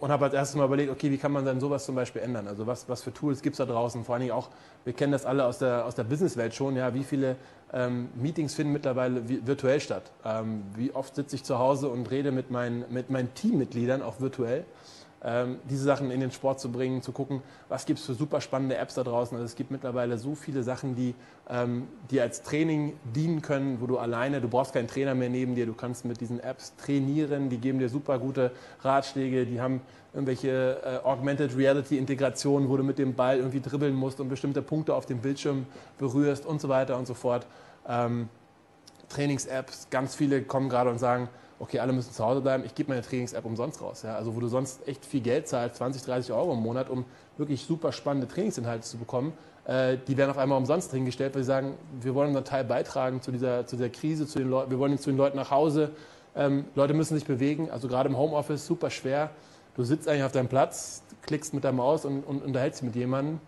und 0.00 0.10
habe 0.10 0.24
als 0.26 0.34
erstes 0.34 0.56
mal 0.56 0.64
überlegt, 0.64 0.90
okay, 0.90 1.10
wie 1.10 1.18
kann 1.18 1.32
man 1.32 1.44
dann 1.44 1.60
sowas 1.60 1.84
zum 1.84 1.94
Beispiel 1.94 2.22
ändern? 2.22 2.48
Also 2.48 2.66
was, 2.66 2.88
was 2.88 3.02
für 3.02 3.12
Tools 3.12 3.42
gibt 3.42 3.54
es 3.54 3.58
da 3.58 3.66
draußen? 3.66 4.04
Vor 4.04 4.14
allen 4.14 4.22
Dingen 4.22 4.32
auch, 4.32 4.48
wir 4.84 4.92
kennen 4.92 5.12
das 5.12 5.24
alle 5.24 5.44
aus 5.44 5.58
der, 5.58 5.84
aus 5.84 5.94
der 5.94 6.04
Businesswelt 6.04 6.54
schon, 6.54 6.76
ja, 6.76 6.94
wie 6.94 7.04
viele 7.04 7.36
ähm, 7.72 8.08
Meetings 8.14 8.54
finden 8.54 8.72
mittlerweile 8.72 9.22
virtuell 9.46 9.80
statt? 9.80 10.10
Ähm, 10.24 10.62
wie 10.76 10.92
oft 10.92 11.14
sitze 11.14 11.36
ich 11.36 11.44
zu 11.44 11.58
Hause 11.58 11.88
und 11.88 12.10
rede 12.10 12.32
mit 12.32 12.50
meinen, 12.50 12.84
mit 12.90 13.10
meinen 13.10 13.32
Teammitgliedern 13.34 14.02
auch 14.02 14.20
virtuell? 14.20 14.64
Ähm, 15.24 15.58
diese 15.70 15.84
Sachen 15.84 16.10
in 16.10 16.20
den 16.20 16.30
Sport 16.30 16.60
zu 16.60 16.70
bringen, 16.70 17.00
zu 17.00 17.12
gucken, 17.12 17.42
was 17.68 17.86
gibt 17.86 17.98
es 17.98 18.04
für 18.04 18.14
super 18.14 18.40
spannende 18.40 18.76
Apps 18.76 18.94
da 18.94 19.02
draußen. 19.02 19.34
Also 19.36 19.46
es 19.46 19.56
gibt 19.56 19.70
mittlerweile 19.70 20.18
so 20.18 20.34
viele 20.34 20.62
Sachen, 20.62 20.94
die, 20.94 21.14
ähm, 21.48 21.88
die 22.10 22.20
als 22.20 22.42
Training 22.42 22.92
dienen 23.14 23.40
können, 23.40 23.80
wo 23.80 23.86
du 23.86 23.98
alleine, 23.98 24.40
du 24.40 24.48
brauchst 24.48 24.74
keinen 24.74 24.86
Trainer 24.86 25.14
mehr 25.14 25.30
neben 25.30 25.54
dir, 25.54 25.64
du 25.64 25.72
kannst 25.72 26.04
mit 26.04 26.20
diesen 26.20 26.40
Apps 26.40 26.74
trainieren, 26.76 27.48
die 27.48 27.58
geben 27.58 27.78
dir 27.78 27.88
super 27.88 28.18
gute 28.18 28.52
Ratschläge, 28.82 29.46
die 29.46 29.60
haben 29.60 29.80
irgendwelche 30.12 30.80
äh, 30.84 31.06
Augmented 31.06 31.56
Reality 31.56 31.96
Integrationen, 31.96 32.68
wo 32.68 32.76
du 32.76 32.84
mit 32.84 32.98
dem 32.98 33.14
Ball 33.14 33.38
irgendwie 33.38 33.60
dribbeln 33.60 33.94
musst 33.94 34.20
und 34.20 34.28
bestimmte 34.28 34.60
Punkte 34.60 34.94
auf 34.94 35.06
dem 35.06 35.18
Bildschirm 35.18 35.66
berührst 35.98 36.44
und 36.44 36.60
so 36.60 36.68
weiter 36.68 36.98
und 36.98 37.06
so 37.06 37.14
fort. 37.14 37.46
Ähm, 37.88 38.28
Trainings-Apps, 39.08 39.88
ganz 39.90 40.14
viele 40.14 40.42
kommen 40.42 40.68
gerade 40.68 40.90
und 40.90 40.98
sagen, 40.98 41.28
okay, 41.58 41.78
alle 41.78 41.92
müssen 41.92 42.12
zu 42.12 42.24
Hause 42.24 42.40
bleiben, 42.40 42.64
ich 42.64 42.74
gebe 42.74 42.90
meine 42.90 43.02
Trainings-App 43.02 43.44
umsonst 43.44 43.80
raus. 43.80 44.02
Ja? 44.02 44.16
Also 44.16 44.34
wo 44.34 44.40
du 44.40 44.48
sonst 44.48 44.86
echt 44.86 45.04
viel 45.04 45.20
Geld 45.20 45.48
zahlst, 45.48 45.76
20, 45.76 46.02
30 46.02 46.32
Euro 46.32 46.52
im 46.52 46.60
Monat, 46.60 46.90
um 46.90 47.04
wirklich 47.36 47.64
super 47.64 47.92
spannende 47.92 48.28
Trainingsinhalte 48.28 48.82
zu 48.82 48.98
bekommen, 48.98 49.32
äh, 49.66 49.96
die 50.06 50.16
werden 50.16 50.30
auf 50.30 50.38
einmal 50.38 50.58
umsonst 50.58 50.92
hingestellt, 50.92 51.34
weil 51.34 51.42
sie 51.42 51.48
sagen, 51.48 51.74
wir 52.00 52.14
wollen 52.14 52.28
unseren 52.28 52.44
Teil 52.44 52.64
beitragen 52.64 53.22
zu 53.22 53.32
dieser, 53.32 53.66
zu 53.66 53.76
dieser 53.76 53.88
Krise, 53.88 54.26
zu 54.26 54.38
den 54.38 54.50
Leuten, 54.50 54.70
wir 54.70 54.78
wollen 54.78 54.98
zu 54.98 55.10
den 55.10 55.16
Leuten 55.16 55.36
nach 55.36 55.50
Hause. 55.50 55.90
Ähm, 56.36 56.66
Leute 56.74 56.94
müssen 56.94 57.14
sich 57.14 57.24
bewegen, 57.24 57.70
also 57.70 57.88
gerade 57.88 58.08
im 58.08 58.18
Homeoffice 58.18 58.66
super 58.66 58.90
schwer. 58.90 59.30
Du 59.76 59.84
sitzt 59.84 60.08
eigentlich 60.08 60.24
auf 60.24 60.32
deinem 60.32 60.48
Platz, 60.48 61.02
klickst 61.22 61.54
mit 61.54 61.64
der 61.64 61.72
Maus 61.72 62.04
und, 62.04 62.22
und 62.24 62.44
unterhältst 62.44 62.80
dich 62.80 62.86
mit 62.86 62.96
jemandem 62.96 63.40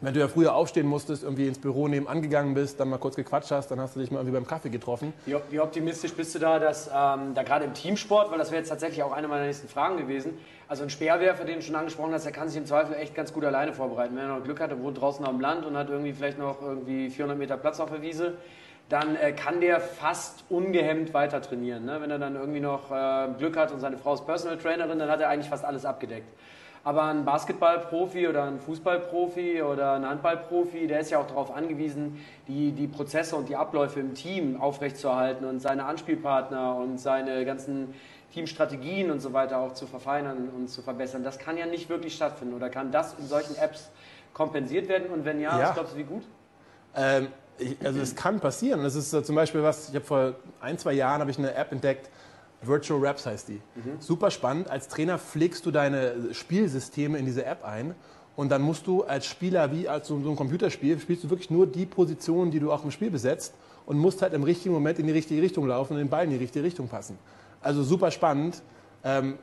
wenn 0.00 0.12
du 0.12 0.20
ja 0.20 0.28
früher 0.28 0.54
aufstehen 0.54 0.86
musstest, 0.86 1.22
irgendwie 1.22 1.46
ins 1.46 1.58
Büro 1.58 1.88
nebenan 1.88 2.20
gegangen 2.20 2.54
bist, 2.54 2.78
dann 2.78 2.90
mal 2.90 2.98
kurz 2.98 3.16
gequatscht 3.16 3.50
hast, 3.50 3.70
dann 3.70 3.80
hast 3.80 3.96
du 3.96 4.00
dich 4.00 4.10
mal 4.10 4.18
irgendwie 4.18 4.34
beim 4.34 4.46
Kaffee 4.46 4.68
getroffen. 4.68 5.14
Wie, 5.24 5.36
wie 5.50 5.60
optimistisch 5.60 6.12
bist 6.12 6.34
du 6.34 6.38
da, 6.38 6.58
dass 6.58 6.88
ähm, 6.88 7.34
da 7.34 7.42
gerade 7.42 7.64
im 7.64 7.72
Teamsport, 7.72 8.30
weil 8.30 8.38
das 8.38 8.50
wäre 8.50 8.60
jetzt 8.60 8.68
tatsächlich 8.68 9.02
auch 9.02 9.12
eine 9.12 9.26
meiner 9.26 9.46
nächsten 9.46 9.68
Fragen 9.68 9.96
gewesen, 9.96 10.36
also 10.68 10.82
ein 10.82 10.90
Speerwerfer, 10.90 11.44
den 11.44 11.56
du 11.56 11.62
schon 11.62 11.76
angesprochen 11.76 12.12
hast, 12.12 12.24
der 12.24 12.32
kann 12.32 12.48
sich 12.48 12.58
im 12.58 12.66
Zweifel 12.66 12.94
echt 12.96 13.14
ganz 13.14 13.32
gut 13.32 13.44
alleine 13.44 13.72
vorbereiten. 13.72 14.16
Wenn 14.16 14.24
er 14.24 14.36
noch 14.36 14.44
Glück 14.44 14.60
hat, 14.60 14.70
er 14.70 14.82
wohnt 14.82 15.00
draußen 15.00 15.24
am 15.24 15.40
Land 15.40 15.64
und 15.64 15.76
hat 15.76 15.88
irgendwie 15.88 16.12
vielleicht 16.12 16.38
noch 16.38 16.60
irgendwie 16.60 17.08
400 17.08 17.38
Meter 17.38 17.56
Platz 17.56 17.80
auf 17.80 17.90
der 17.90 18.02
Wiese, 18.02 18.34
dann 18.88 19.16
äh, 19.16 19.32
kann 19.32 19.60
der 19.60 19.80
fast 19.80 20.44
ungehemmt 20.48 21.14
weiter 21.14 21.40
trainieren. 21.40 21.84
Ne? 21.84 22.00
Wenn 22.00 22.10
er 22.10 22.18
dann 22.18 22.36
irgendwie 22.36 22.60
noch 22.60 22.90
äh, 22.90 23.28
Glück 23.38 23.56
hat 23.56 23.72
und 23.72 23.80
seine 23.80 23.96
Frau 23.98 24.14
ist 24.14 24.26
Personal 24.26 24.58
Trainerin, 24.58 24.98
dann 24.98 25.08
hat 25.08 25.20
er 25.20 25.28
eigentlich 25.28 25.48
fast 25.48 25.64
alles 25.64 25.84
abgedeckt. 25.84 26.28
Aber 26.86 27.02
ein 27.02 27.24
Basketballprofi 27.24 28.28
oder 28.28 28.44
ein 28.44 28.60
Fußballprofi 28.60 29.60
oder 29.60 29.94
ein 29.94 30.08
Handballprofi, 30.08 30.86
der 30.86 31.00
ist 31.00 31.10
ja 31.10 31.18
auch 31.18 31.26
darauf 31.26 31.52
angewiesen, 31.52 32.24
die, 32.46 32.70
die 32.70 32.86
Prozesse 32.86 33.34
und 33.34 33.48
die 33.48 33.56
Abläufe 33.56 33.98
im 33.98 34.14
Team 34.14 34.60
aufrechtzuerhalten 34.60 35.44
und 35.46 35.58
seine 35.58 35.84
Anspielpartner 35.86 36.76
und 36.76 36.98
seine 36.98 37.44
ganzen 37.44 37.92
Teamstrategien 38.32 39.10
und 39.10 39.18
so 39.18 39.32
weiter 39.32 39.58
auch 39.58 39.74
zu 39.74 39.88
verfeinern 39.88 40.48
und 40.56 40.68
zu 40.68 40.80
verbessern. 40.80 41.24
Das 41.24 41.40
kann 41.40 41.56
ja 41.56 41.66
nicht 41.66 41.88
wirklich 41.88 42.14
stattfinden 42.14 42.54
oder 42.54 42.70
kann 42.70 42.92
das 42.92 43.14
in 43.18 43.26
solchen 43.26 43.56
Apps 43.56 43.90
kompensiert 44.32 44.88
werden? 44.88 45.10
Und 45.10 45.24
wenn 45.24 45.40
ja, 45.40 45.58
ja. 45.58 45.66
was 45.66 45.74
glaubst 45.74 45.94
du, 45.94 45.98
wie 45.98 46.04
gut? 46.04 46.22
Ähm, 46.94 47.26
ich, 47.58 47.76
also 47.84 47.98
es 47.98 48.14
kann 48.14 48.38
passieren. 48.38 48.84
Das 48.84 48.94
ist 48.94 49.12
äh, 49.12 49.24
zum 49.24 49.34
Beispiel 49.34 49.64
was, 49.64 49.88
ich 49.88 49.94
habe 49.96 50.04
vor 50.04 50.34
ein, 50.60 50.78
zwei 50.78 50.92
Jahren 50.92 51.28
ich 51.28 51.36
eine 51.36 51.52
App 51.52 51.72
entdeckt, 51.72 52.10
Virtual 52.62 53.04
Raps 53.04 53.26
heißt 53.26 53.48
die. 53.48 53.60
Mhm. 53.74 54.00
Super 54.00 54.30
spannend. 54.30 54.70
Als 54.70 54.88
Trainer 54.88 55.18
pflegst 55.18 55.64
du 55.66 55.70
deine 55.70 56.32
Spielsysteme 56.32 57.18
in 57.18 57.26
diese 57.26 57.44
App 57.44 57.64
ein 57.64 57.94
und 58.36 58.50
dann 58.50 58.62
musst 58.62 58.86
du 58.86 59.02
als 59.04 59.26
Spieler, 59.26 59.72
wie 59.72 59.88
als 59.88 60.08
so 60.08 60.16
ein 60.16 60.36
Computerspiel, 60.36 60.98
spielst 60.98 61.24
du 61.24 61.30
wirklich 61.30 61.50
nur 61.50 61.66
die 61.66 61.86
Positionen, 61.86 62.50
die 62.50 62.60
du 62.60 62.70
auch 62.72 62.84
im 62.84 62.90
Spiel 62.90 63.10
besetzt 63.10 63.54
und 63.86 63.98
musst 63.98 64.20
halt 64.22 64.34
im 64.34 64.42
richtigen 64.42 64.74
Moment 64.74 64.98
in 64.98 65.06
die 65.06 65.12
richtige 65.12 65.40
Richtung 65.40 65.66
laufen 65.66 65.94
und 65.94 65.98
den 65.98 66.08
Ball 66.08 66.24
in 66.24 66.30
die 66.30 66.36
richtige 66.36 66.64
Richtung 66.64 66.88
passen. 66.88 67.18
Also 67.62 67.82
super 67.82 68.10
spannend. 68.10 68.62
Ähm, 69.04 69.38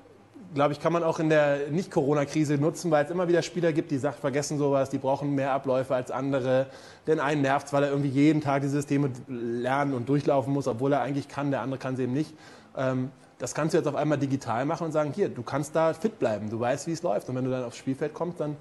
glaube 0.54 0.74
ich, 0.74 0.80
kann 0.80 0.94
man 0.94 1.04
auch 1.04 1.20
in 1.20 1.30
der 1.30 1.70
Nicht-Corona-Krise 1.72 2.58
nutzen, 2.58 2.92
weil 2.92 3.06
es 3.06 3.12
immer 3.12 3.28
wieder 3.28 3.42
Spieler 3.42 3.74
gibt, 3.74 3.92
die 3.92 3.98
sagen, 3.98 4.18
vergessen 4.20 4.58
sowas, 4.58 4.90
die 4.90 4.98
brauchen 4.98 5.34
mehr 5.34 5.52
Abläufe 5.52 5.96
als 5.96 6.12
andere. 6.12 6.68
Denn 7.08 7.20
einen 7.20 7.42
nervt 7.42 7.74
weil 7.74 7.84
er 7.84 7.90
irgendwie 7.90 8.10
jeden 8.10 8.42
Tag 8.42 8.62
die 8.62 8.68
Systeme 8.68 9.10
lernen 9.28 9.94
und 9.94 10.08
durchlaufen 10.10 10.54
muss, 10.54 10.68
obwohl 10.68 10.94
er 10.94 11.02
eigentlich 11.02 11.28
kann, 11.28 11.50
der 11.52 11.62
andere 11.62 11.80
kann 11.80 11.96
es 11.96 12.00
eben 12.00 12.14
nicht. 12.14 12.34
Ähm, 12.78 13.12
das 13.40 13.54
kannst 13.54 13.74
du 13.74 13.78
jetzt 13.78 13.88
auf 13.88 13.96
einmal 13.96 14.18
digital 14.18 14.66
machen 14.66 14.86
und 14.86 14.92
sagen, 14.92 15.12
hier, 15.14 15.30
du 15.30 15.44
kannst 15.44 15.76
da 15.76 15.94
fit 15.94 16.20
bleiben, 16.20 16.50
du 16.50 16.60
weißt, 16.60 16.88
wie 16.88 16.92
es 16.92 17.04
läuft. 17.04 17.28
Und 17.30 17.36
wenn 17.36 17.44
du 17.44 17.52
dann 17.52 17.64
aufs 17.64 17.78
Spielfeld 17.78 18.14
kommst, 18.14 18.40
dann, 18.40 18.56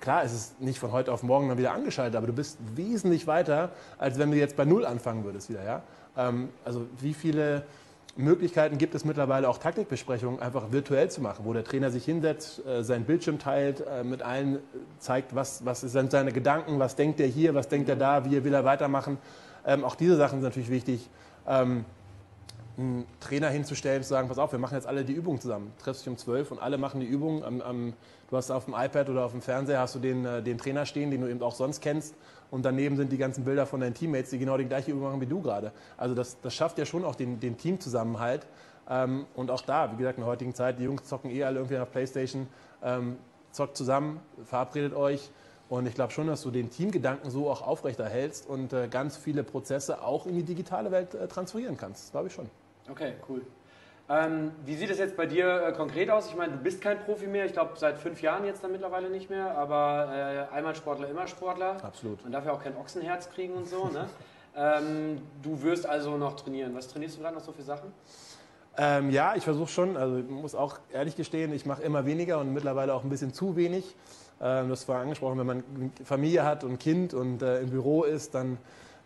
klar, 0.00 0.22
ist 0.22 0.32
es 0.32 0.54
nicht 0.58 0.78
von 0.78 0.92
heute 0.92 1.12
auf 1.12 1.22
morgen 1.22 1.48
dann 1.48 1.58
wieder 1.58 1.72
angeschaltet, 1.72 2.16
aber 2.16 2.26
du 2.26 2.32
bist 2.32 2.58
wesentlich 2.74 3.26
weiter, 3.26 3.70
als 3.96 4.18
wenn 4.18 4.30
du 4.30 4.36
jetzt 4.36 4.56
bei 4.56 4.64
Null 4.64 4.84
anfangen 4.84 5.24
würdest 5.24 5.48
wieder. 5.48 5.64
Ja? 5.64 5.82
Ähm, 6.16 6.50
also 6.64 6.86
wie 7.00 7.14
viele 7.14 7.64
Möglichkeiten 8.16 8.78
gibt 8.78 8.94
es 8.96 9.04
mittlerweile 9.04 9.48
auch 9.48 9.58
Taktikbesprechungen 9.58 10.40
einfach 10.40 10.72
virtuell 10.72 11.08
zu 11.08 11.20
machen, 11.20 11.44
wo 11.44 11.52
der 11.52 11.62
Trainer 11.62 11.90
sich 11.90 12.04
hinsetzt, 12.04 12.66
äh, 12.66 12.82
seinen 12.82 13.04
Bildschirm 13.04 13.38
teilt, 13.38 13.86
äh, 13.86 14.02
mit 14.02 14.22
allen 14.22 14.58
zeigt, 14.98 15.36
was, 15.36 15.64
was 15.64 15.80
sind 15.80 16.10
seine 16.10 16.32
Gedanken, 16.32 16.80
was 16.80 16.96
denkt 16.96 17.20
er 17.20 17.28
hier, 17.28 17.54
was 17.54 17.68
denkt 17.68 17.88
er 17.88 17.96
da, 17.96 18.24
wie 18.24 18.42
will 18.42 18.52
er 18.52 18.64
weitermachen. 18.64 19.18
Ähm, 19.64 19.84
auch 19.84 19.94
diese 19.94 20.16
Sachen 20.16 20.40
sind 20.40 20.48
natürlich 20.48 20.70
wichtig 20.70 21.08
einen 22.78 23.06
Trainer 23.20 23.48
hinzustellen, 23.48 24.02
zu 24.02 24.08
sagen, 24.08 24.28
pass 24.28 24.38
auf, 24.38 24.52
wir 24.52 24.58
machen 24.58 24.74
jetzt 24.74 24.86
alle 24.86 25.04
die 25.04 25.12
Übungen 25.12 25.40
zusammen. 25.40 25.72
Du 25.78 25.84
triffst 25.84 26.02
dich 26.02 26.08
um 26.08 26.16
12 26.16 26.52
und 26.52 26.58
alle 26.60 26.78
machen 26.78 27.00
die 27.00 27.06
Übungen. 27.06 27.42
Am, 27.42 27.60
am, 27.60 27.92
du 28.30 28.36
hast 28.36 28.50
auf 28.50 28.66
dem 28.66 28.74
iPad 28.74 29.08
oder 29.10 29.24
auf 29.24 29.32
dem 29.32 29.42
Fernseher 29.42 29.80
hast 29.80 29.96
du 29.96 29.98
den, 29.98 30.24
äh, 30.24 30.42
den 30.42 30.58
Trainer 30.58 30.86
stehen, 30.86 31.10
den 31.10 31.20
du 31.20 31.28
eben 31.28 31.42
auch 31.42 31.54
sonst 31.54 31.80
kennst. 31.80 32.14
Und 32.50 32.64
daneben 32.64 32.96
sind 32.96 33.10
die 33.12 33.18
ganzen 33.18 33.44
Bilder 33.44 33.66
von 33.66 33.80
deinen 33.80 33.94
Teammates, 33.94 34.30
die 34.30 34.38
genau 34.38 34.56
die 34.56 34.64
gleiche 34.64 34.92
Übung 34.92 35.04
machen 35.04 35.20
wie 35.20 35.26
du 35.26 35.42
gerade. 35.42 35.72
Also 35.96 36.14
das, 36.14 36.40
das 36.40 36.54
schafft 36.54 36.78
ja 36.78 36.86
schon 36.86 37.04
auch 37.04 37.14
den, 37.14 37.40
den 37.40 37.58
Teamzusammenhalt. 37.58 38.46
Ähm, 38.88 39.26
und 39.34 39.50
auch 39.50 39.62
da, 39.62 39.92
wie 39.92 39.96
gesagt, 39.96 40.18
in 40.18 40.22
der 40.22 40.30
heutigen 40.30 40.54
Zeit, 40.54 40.78
die 40.78 40.84
Jungs 40.84 41.04
zocken 41.04 41.30
eh 41.30 41.44
alle 41.44 41.56
irgendwie 41.56 41.78
auf 41.78 41.90
Playstation, 41.90 42.46
ähm, 42.82 43.16
zockt 43.50 43.76
zusammen, 43.76 44.20
verabredet 44.44 44.94
euch. 44.94 45.30
Und 45.68 45.86
ich 45.86 45.94
glaube 45.94 46.12
schon, 46.12 46.26
dass 46.26 46.42
du 46.42 46.50
den 46.50 46.70
Teamgedanken 46.70 47.30
so 47.30 47.50
auch 47.50 47.60
aufrechterhältst 47.60 48.48
und 48.48 48.72
äh, 48.72 48.88
ganz 48.88 49.16
viele 49.16 49.44
Prozesse 49.44 50.02
auch 50.02 50.26
in 50.26 50.34
die 50.34 50.42
digitale 50.42 50.90
Welt 50.90 51.14
äh, 51.14 51.28
transferieren 51.28 51.76
kannst. 51.76 52.04
Das 52.04 52.10
glaube 52.12 52.28
ich 52.28 52.32
schon. 52.32 52.48
Okay, 52.90 53.14
cool. 53.28 53.42
Ähm, 54.10 54.52
wie 54.64 54.74
sieht 54.74 54.88
es 54.90 54.98
jetzt 54.98 55.16
bei 55.16 55.26
dir 55.26 55.66
äh, 55.66 55.72
konkret 55.72 56.08
aus? 56.08 56.28
Ich 56.28 56.36
meine, 56.36 56.52
du 56.52 56.58
bist 56.58 56.80
kein 56.80 56.98
Profi 57.00 57.26
mehr, 57.26 57.44
ich 57.44 57.52
glaube 57.52 57.72
seit 57.76 57.98
fünf 57.98 58.22
Jahren 58.22 58.44
jetzt 58.46 58.64
dann 58.64 58.72
mittlerweile 58.72 59.10
nicht 59.10 59.28
mehr, 59.28 59.56
aber 59.56 60.48
äh, 60.50 60.54
einmal 60.54 60.74
Sportler, 60.74 61.10
immer 61.10 61.26
Sportler. 61.26 61.76
Absolut. 61.84 62.22
Man 62.22 62.32
darf 62.32 62.46
ja 62.46 62.52
auch 62.52 62.62
kein 62.62 62.74
Ochsenherz 62.76 63.28
kriegen 63.28 63.52
und 63.52 63.68
so. 63.68 63.88
ne? 63.88 64.08
ähm, 64.56 65.20
du 65.42 65.62
wirst 65.62 65.86
also 65.86 66.16
noch 66.16 66.36
trainieren. 66.36 66.74
Was 66.74 66.88
trainierst 66.88 67.18
du 67.18 67.22
dann 67.22 67.34
noch 67.34 67.42
so 67.42 67.52
für 67.52 67.62
Sachen? 67.62 67.92
Ähm, 68.78 69.10
ja, 69.10 69.34
ich 69.34 69.44
versuche 69.44 69.68
schon, 69.68 69.96
also 69.96 70.18
ich 70.18 70.28
muss 70.28 70.54
auch 70.54 70.78
ehrlich 70.90 71.16
gestehen, 71.16 71.52
ich 71.52 71.66
mache 71.66 71.82
immer 71.82 72.06
weniger 72.06 72.38
und 72.38 72.54
mittlerweile 72.54 72.94
auch 72.94 73.04
ein 73.04 73.10
bisschen 73.10 73.34
zu 73.34 73.56
wenig. 73.56 73.94
Ähm, 74.40 74.70
das 74.70 74.88
war 74.88 75.00
angesprochen, 75.00 75.38
wenn 75.38 75.46
man 75.46 75.64
Familie 76.04 76.44
hat 76.44 76.64
und 76.64 76.78
Kind 76.78 77.12
und 77.12 77.42
äh, 77.42 77.60
im 77.60 77.70
Büro 77.70 78.04
ist, 78.04 78.34
dann 78.34 78.56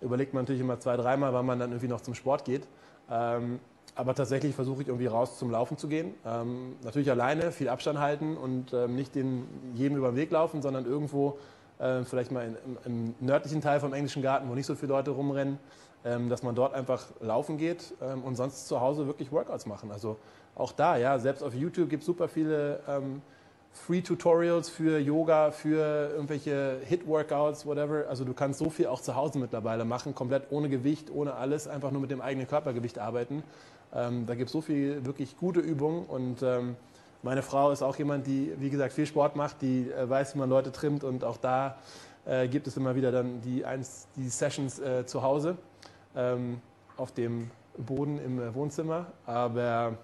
überlegt 0.00 0.32
man 0.32 0.44
natürlich 0.44 0.60
immer 0.60 0.78
zwei, 0.78 0.96
dreimal, 0.96 1.32
wann 1.32 1.46
man 1.46 1.58
dann 1.58 1.70
irgendwie 1.70 1.88
noch 1.88 2.02
zum 2.02 2.14
Sport 2.14 2.44
geht. 2.44 2.68
Ähm, 3.10 3.58
aber 3.94 4.14
tatsächlich 4.14 4.54
versuche 4.54 4.82
ich 4.82 4.88
irgendwie 4.88 5.06
raus 5.06 5.38
zum 5.38 5.50
Laufen 5.50 5.76
zu 5.76 5.88
gehen. 5.88 6.14
Ähm, 6.26 6.76
natürlich 6.82 7.10
alleine, 7.10 7.52
viel 7.52 7.68
Abstand 7.68 7.98
halten 7.98 8.36
und 8.36 8.72
ähm, 8.72 8.96
nicht 8.96 9.14
den, 9.14 9.46
jedem 9.74 9.98
über 9.98 10.12
den 10.12 10.16
Weg 10.16 10.30
laufen, 10.30 10.62
sondern 10.62 10.86
irgendwo 10.86 11.38
äh, 11.78 12.02
vielleicht 12.04 12.30
mal 12.30 12.46
in, 12.46 12.56
im, 12.64 12.78
im, 12.84 13.14
nördlichen 13.20 13.60
Teil 13.60 13.80
vom 13.80 13.92
englischen 13.92 14.22
Garten, 14.22 14.48
wo 14.48 14.54
nicht 14.54 14.66
so 14.66 14.74
viele 14.74 14.92
Leute 14.92 15.10
rumrennen, 15.10 15.58
ähm, 16.04 16.28
dass 16.30 16.42
man 16.42 16.54
dort 16.54 16.74
einfach 16.74 17.06
laufen 17.20 17.58
geht 17.58 17.94
ähm, 18.00 18.22
und 18.22 18.36
sonst 18.36 18.66
zu 18.66 18.80
Hause 18.80 19.06
wirklich 19.06 19.30
Workouts 19.30 19.66
machen. 19.66 19.90
Also 19.90 20.16
auch 20.54 20.72
da, 20.72 20.96
ja, 20.96 21.18
selbst 21.18 21.42
auf 21.42 21.54
YouTube 21.54 21.90
gibt 21.90 22.02
es 22.02 22.06
super 22.06 22.28
viele 22.28 22.80
ähm, 22.88 23.20
Free-Tutorials 23.72 24.68
für 24.68 24.98
Yoga, 24.98 25.50
für 25.50 26.10
irgendwelche 26.12 26.80
Hit-Workouts, 26.84 27.66
whatever. 27.66 28.04
Also 28.08 28.24
du 28.24 28.34
kannst 28.34 28.58
so 28.58 28.68
viel 28.70 28.86
auch 28.86 29.00
zu 29.00 29.16
Hause 29.16 29.38
mittlerweile 29.38 29.84
machen, 29.84 30.14
komplett 30.14 30.44
ohne 30.50 30.68
Gewicht, 30.68 31.10
ohne 31.10 31.34
alles, 31.34 31.66
einfach 31.68 31.90
nur 31.90 32.00
mit 32.00 32.10
dem 32.10 32.20
eigenen 32.20 32.46
Körpergewicht 32.46 32.98
arbeiten. 32.98 33.42
Ähm, 33.94 34.26
da 34.26 34.34
gibt 34.34 34.48
es 34.48 34.52
so 34.52 34.60
viel 34.60 35.04
wirklich 35.04 35.36
gute 35.36 35.60
Übungen 35.60 36.04
und 36.06 36.42
ähm, 36.42 36.76
meine 37.22 37.42
Frau 37.42 37.70
ist 37.70 37.82
auch 37.82 37.96
jemand, 37.96 38.26
die, 38.26 38.52
wie 38.58 38.70
gesagt, 38.70 38.92
viel 38.92 39.06
Sport 39.06 39.36
macht, 39.36 39.62
die 39.62 39.90
äh, 39.90 40.08
weiß, 40.08 40.34
wie 40.34 40.38
man 40.38 40.48
Leute 40.48 40.72
trimmt 40.72 41.04
und 41.04 41.24
auch 41.24 41.36
da 41.36 41.76
äh, 42.24 42.48
gibt 42.48 42.66
es 42.66 42.76
immer 42.76 42.94
wieder 42.94 43.12
dann 43.12 43.40
die, 43.40 43.64
eins, 43.64 44.08
die 44.16 44.28
Sessions 44.28 44.78
äh, 44.78 45.06
zu 45.06 45.22
Hause 45.22 45.56
ähm, 46.16 46.60
auf 46.96 47.12
dem 47.12 47.50
Boden 47.76 48.18
im 48.18 48.40
äh, 48.40 48.54
Wohnzimmer. 48.54 49.06
Aber 49.26 49.96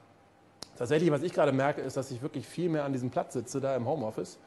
tatsächlich, 0.77 1.11
was 1.11 1.22
ich 1.22 1.33
gerade 1.33 1.53
merke, 1.53 1.81
ist, 1.81 1.96
dass 1.96 2.11
ich 2.11 2.22
wirklich 2.22 2.46
viel 2.46 2.68
mehr 2.68 2.85
an 2.85 2.92
diesem 2.92 3.11
Platz 3.11 3.33
sitze, 3.33 3.61
da 3.61 3.74
im 3.74 3.87
Homeoffice 3.87 4.38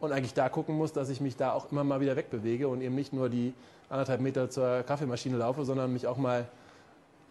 und 0.00 0.12
eigentlich 0.12 0.34
da 0.34 0.48
gucken 0.48 0.76
muss, 0.76 0.92
dass 0.92 1.08
ich 1.08 1.20
mich 1.20 1.36
da 1.36 1.52
auch 1.52 1.70
immer 1.72 1.84
mal 1.84 2.00
wieder 2.00 2.16
wegbewege 2.16 2.68
und 2.68 2.80
eben 2.80 2.94
nicht 2.94 3.12
nur 3.12 3.28
die 3.28 3.54
anderthalb 3.88 4.20
Meter 4.20 4.50
zur 4.50 4.82
Kaffeemaschine 4.82 5.36
laufe, 5.36 5.64
sondern 5.64 5.92
mich 5.92 6.06
auch 6.06 6.16
mal 6.16 6.46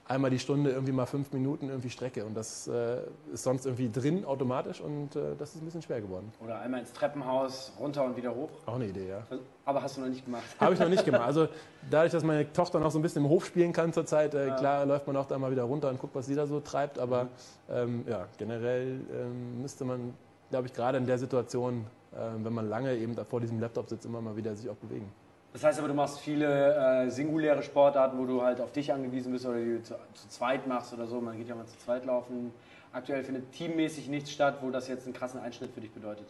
einmal 0.07 0.29
die 0.29 0.39
Stunde 0.39 0.71
irgendwie 0.71 0.91
mal 0.91 1.05
fünf 1.05 1.31
Minuten 1.33 1.69
irgendwie 1.69 1.89
strecke. 1.89 2.25
Und 2.25 2.35
das 2.35 2.67
äh, 2.67 2.97
ist 3.33 3.43
sonst 3.43 3.65
irgendwie 3.65 3.89
drin 3.89 4.25
automatisch 4.25 4.81
und 4.81 5.15
äh, 5.15 5.35
das 5.37 5.55
ist 5.55 5.61
ein 5.61 5.65
bisschen 5.65 5.81
schwer 5.81 6.01
geworden. 6.01 6.31
Oder 6.43 6.59
einmal 6.59 6.81
ins 6.81 6.93
Treppenhaus, 6.93 7.73
runter 7.79 8.05
und 8.05 8.15
wieder 8.15 8.33
hoch. 8.33 8.49
Auch 8.65 8.75
eine 8.75 8.87
Idee, 8.87 9.09
ja. 9.09 9.23
Aber 9.65 9.81
hast 9.81 9.97
du 9.97 10.01
noch 10.01 10.09
nicht 10.09 10.25
gemacht? 10.25 10.43
Habe 10.59 10.73
ich 10.73 10.79
noch 10.79 10.89
nicht 10.89 11.05
gemacht. 11.05 11.23
Also 11.23 11.47
dadurch, 11.89 12.11
dass 12.11 12.23
meine 12.23 12.51
Tochter 12.53 12.79
noch 12.79 12.91
so 12.91 12.99
ein 12.99 13.01
bisschen 13.01 13.23
im 13.23 13.29
Hof 13.29 13.45
spielen 13.45 13.73
kann 13.73 13.93
zurzeit, 13.93 14.33
äh, 14.35 14.47
ja. 14.47 14.55
klar 14.55 14.85
läuft 14.85 15.07
man 15.07 15.17
auch 15.17 15.25
da 15.25 15.39
mal 15.39 15.51
wieder 15.51 15.63
runter 15.63 15.89
und 15.89 15.99
guckt, 15.99 16.15
was 16.15 16.27
sie 16.27 16.35
da 16.35 16.45
so 16.45 16.59
treibt. 16.59 16.99
Aber 16.99 17.27
ähm, 17.69 18.05
ja, 18.07 18.27
generell 18.37 19.01
ähm, 19.11 19.61
müsste 19.61 19.85
man, 19.85 20.13
glaube 20.51 20.67
ich, 20.67 20.73
gerade 20.73 20.99
in 20.99 21.07
der 21.07 21.17
Situation, 21.17 21.85
ähm, 22.15 22.45
wenn 22.45 22.53
man 22.53 22.69
lange 22.69 22.95
eben 22.95 23.15
vor 23.25 23.41
diesem 23.41 23.59
Laptop 23.59 23.89
sitzt, 23.89 24.05
immer 24.05 24.21
mal 24.21 24.35
wieder 24.35 24.55
sich 24.55 24.69
auch 24.69 24.75
bewegen. 24.75 25.11
Das 25.55 25.63
heißt 25.63 25.79
aber, 25.79 25.87
du 25.87 25.93
machst 25.93 26.19
viele 26.19 27.05
äh, 27.05 27.09
singuläre 27.09 27.63
Sportarten, 27.63 28.17
wo 28.17 28.25
du 28.25 28.41
halt 28.41 28.59
auf 28.59 28.73
dich 28.73 28.91
angewiesen 28.91 29.31
bist 29.31 29.45
oder 29.45 29.57
die 29.57 29.75
du 29.77 29.83
zu, 29.83 29.93
zu, 30.13 30.27
zweit 30.27 30.67
machst 30.67 30.91
oder 30.91 31.07
so. 31.07 31.21
Man 31.21 31.37
geht 31.37 31.47
ja 31.47 31.55
mal 31.55 31.65
zu 31.65 31.77
zweit 31.77 32.03
laufen. 32.03 32.51
Aktuell 32.91 33.23
findet 33.23 33.53
teammäßig 33.53 34.09
nichts 34.09 34.31
statt, 34.31 34.57
wo 34.59 34.69
das 34.69 34.89
jetzt 34.89 35.05
einen 35.05 35.13
krassen 35.13 35.39
Einschnitt 35.39 35.71
für 35.73 35.79
dich 35.79 35.93
bedeutet. 35.93 36.25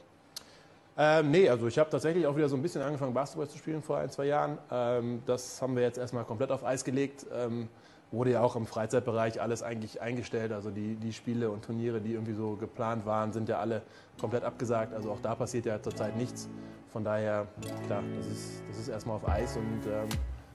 Ähm, 0.95 1.31
nee, 1.31 1.49
also 1.49 1.65
ich 1.65 1.79
habe 1.79 1.89
tatsächlich 1.89 2.27
auch 2.27 2.35
wieder 2.35 2.47
so 2.47 2.55
ein 2.55 2.61
bisschen 2.61 2.83
angefangen, 2.83 3.15
Basketball 3.15 3.49
zu 3.49 3.57
spielen 3.57 3.81
vor 3.81 3.97
ein, 3.97 4.11
zwei 4.11 4.25
Jahren. 4.25 4.59
Ähm, 4.69 5.23
das 5.25 5.59
haben 5.59 5.75
wir 5.75 5.81
jetzt 5.81 5.97
erstmal 5.97 6.23
komplett 6.23 6.51
auf 6.51 6.63
Eis 6.63 6.83
gelegt. 6.83 7.25
Ähm, 7.33 7.67
wurde 8.11 8.31
ja 8.31 8.41
auch 8.41 8.55
im 8.55 8.65
Freizeitbereich 8.65 9.41
alles 9.41 9.63
eigentlich 9.63 10.01
eingestellt. 10.01 10.51
Also 10.51 10.69
die, 10.69 10.95
die 10.95 11.13
Spiele 11.13 11.49
und 11.49 11.63
Turniere, 11.65 12.01
die 12.01 12.13
irgendwie 12.13 12.33
so 12.33 12.55
geplant 12.55 13.05
waren, 13.05 13.33
sind 13.33 13.49
ja 13.49 13.59
alle 13.59 13.81
komplett 14.19 14.43
abgesagt. 14.43 14.93
Also 14.93 15.11
auch 15.11 15.19
da 15.21 15.35
passiert 15.35 15.65
ja 15.65 15.81
zurzeit 15.81 16.15
nichts. 16.15 16.47
Von 16.91 17.03
daher, 17.03 17.47
klar, 17.87 18.03
das 18.17 18.27
ist, 18.27 18.63
das 18.69 18.79
ist 18.79 18.87
erstmal 18.87 19.17
auf 19.17 19.27
Eis 19.27 19.57
und 19.57 19.85
ähm, 19.85 20.07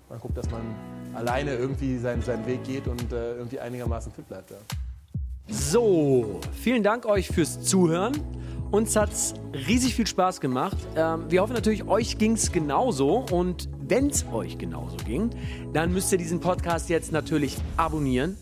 man 0.09 0.19
guckt, 0.19 0.37
dass 0.37 0.51
man 0.51 0.63
alleine 1.15 1.55
irgendwie 1.55 1.99
seinen, 1.99 2.23
seinen 2.23 2.47
Weg 2.47 2.65
geht 2.65 2.89
und 2.89 3.13
äh, 3.13 3.35
irgendwie 3.35 3.61
einigermaßen 3.61 4.11
fit 4.13 4.27
bleibt. 4.27 4.51
Ja. 4.51 4.57
So, 5.49 6.41
vielen 6.53 6.83
Dank 6.83 7.07
euch 7.07 7.29
fürs 7.29 7.61
Zuhören. 7.63 8.13
Uns 8.71 8.95
hat 8.95 9.11
es 9.11 9.35
riesig 9.53 9.97
viel 9.97 10.07
Spaß 10.07 10.41
gemacht. 10.41 10.77
Ähm, 10.97 11.25
wir 11.29 11.43
hoffen 11.43 11.55
natürlich, 11.55 11.87
euch 11.89 12.19
ging 12.19 12.33
es 12.33 12.53
genauso. 12.53 13.27
Und 13.31 13.69
wenn 13.91 14.09
es 14.09 14.25
euch 14.33 14.57
genauso 14.57 14.97
ging, 14.97 15.31
dann 15.75 15.93
müsst 15.93 16.11
ihr 16.13 16.19
diesen 16.19 16.41
Podcast 16.41 16.89
jetzt 16.89 17.13
natürlich 17.13 17.57
abonnieren 17.77 18.37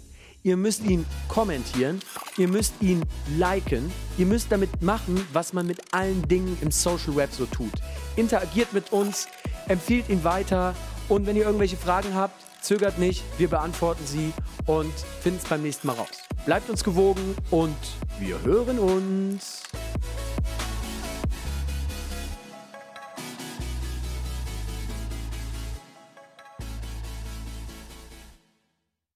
Ihr 0.44 0.56
müsst 0.56 0.84
ihn 0.84 1.04
kommentieren, 1.26 2.00
ihr 2.36 2.48
müsst 2.48 2.74
ihn 2.80 3.02
liken, 3.36 3.92
ihr 4.18 4.26
müsst 4.26 4.52
damit 4.52 4.82
machen, 4.82 5.26
was 5.32 5.52
man 5.52 5.66
mit 5.66 5.92
allen 5.92 6.22
Dingen 6.28 6.56
im 6.60 6.70
Social 6.70 7.16
Web 7.16 7.30
so 7.32 7.44
tut. 7.46 7.72
Interagiert 8.14 8.72
mit 8.72 8.92
uns, 8.92 9.26
empfiehlt 9.66 10.08
ihn 10.08 10.22
weiter 10.22 10.76
und 11.08 11.26
wenn 11.26 11.36
ihr 11.36 11.44
irgendwelche 11.44 11.76
Fragen 11.76 12.14
habt, 12.14 12.34
zögert 12.62 12.98
nicht, 12.98 13.24
wir 13.38 13.48
beantworten 13.48 14.06
sie 14.06 14.32
und 14.66 14.92
finden 15.20 15.40
es 15.42 15.48
beim 15.48 15.62
nächsten 15.62 15.88
Mal 15.88 15.94
raus. 15.94 16.22
Bleibt 16.46 16.70
uns 16.70 16.84
gewogen 16.84 17.34
und 17.50 17.76
wir 18.20 18.40
hören 18.42 18.78
uns. 18.78 19.64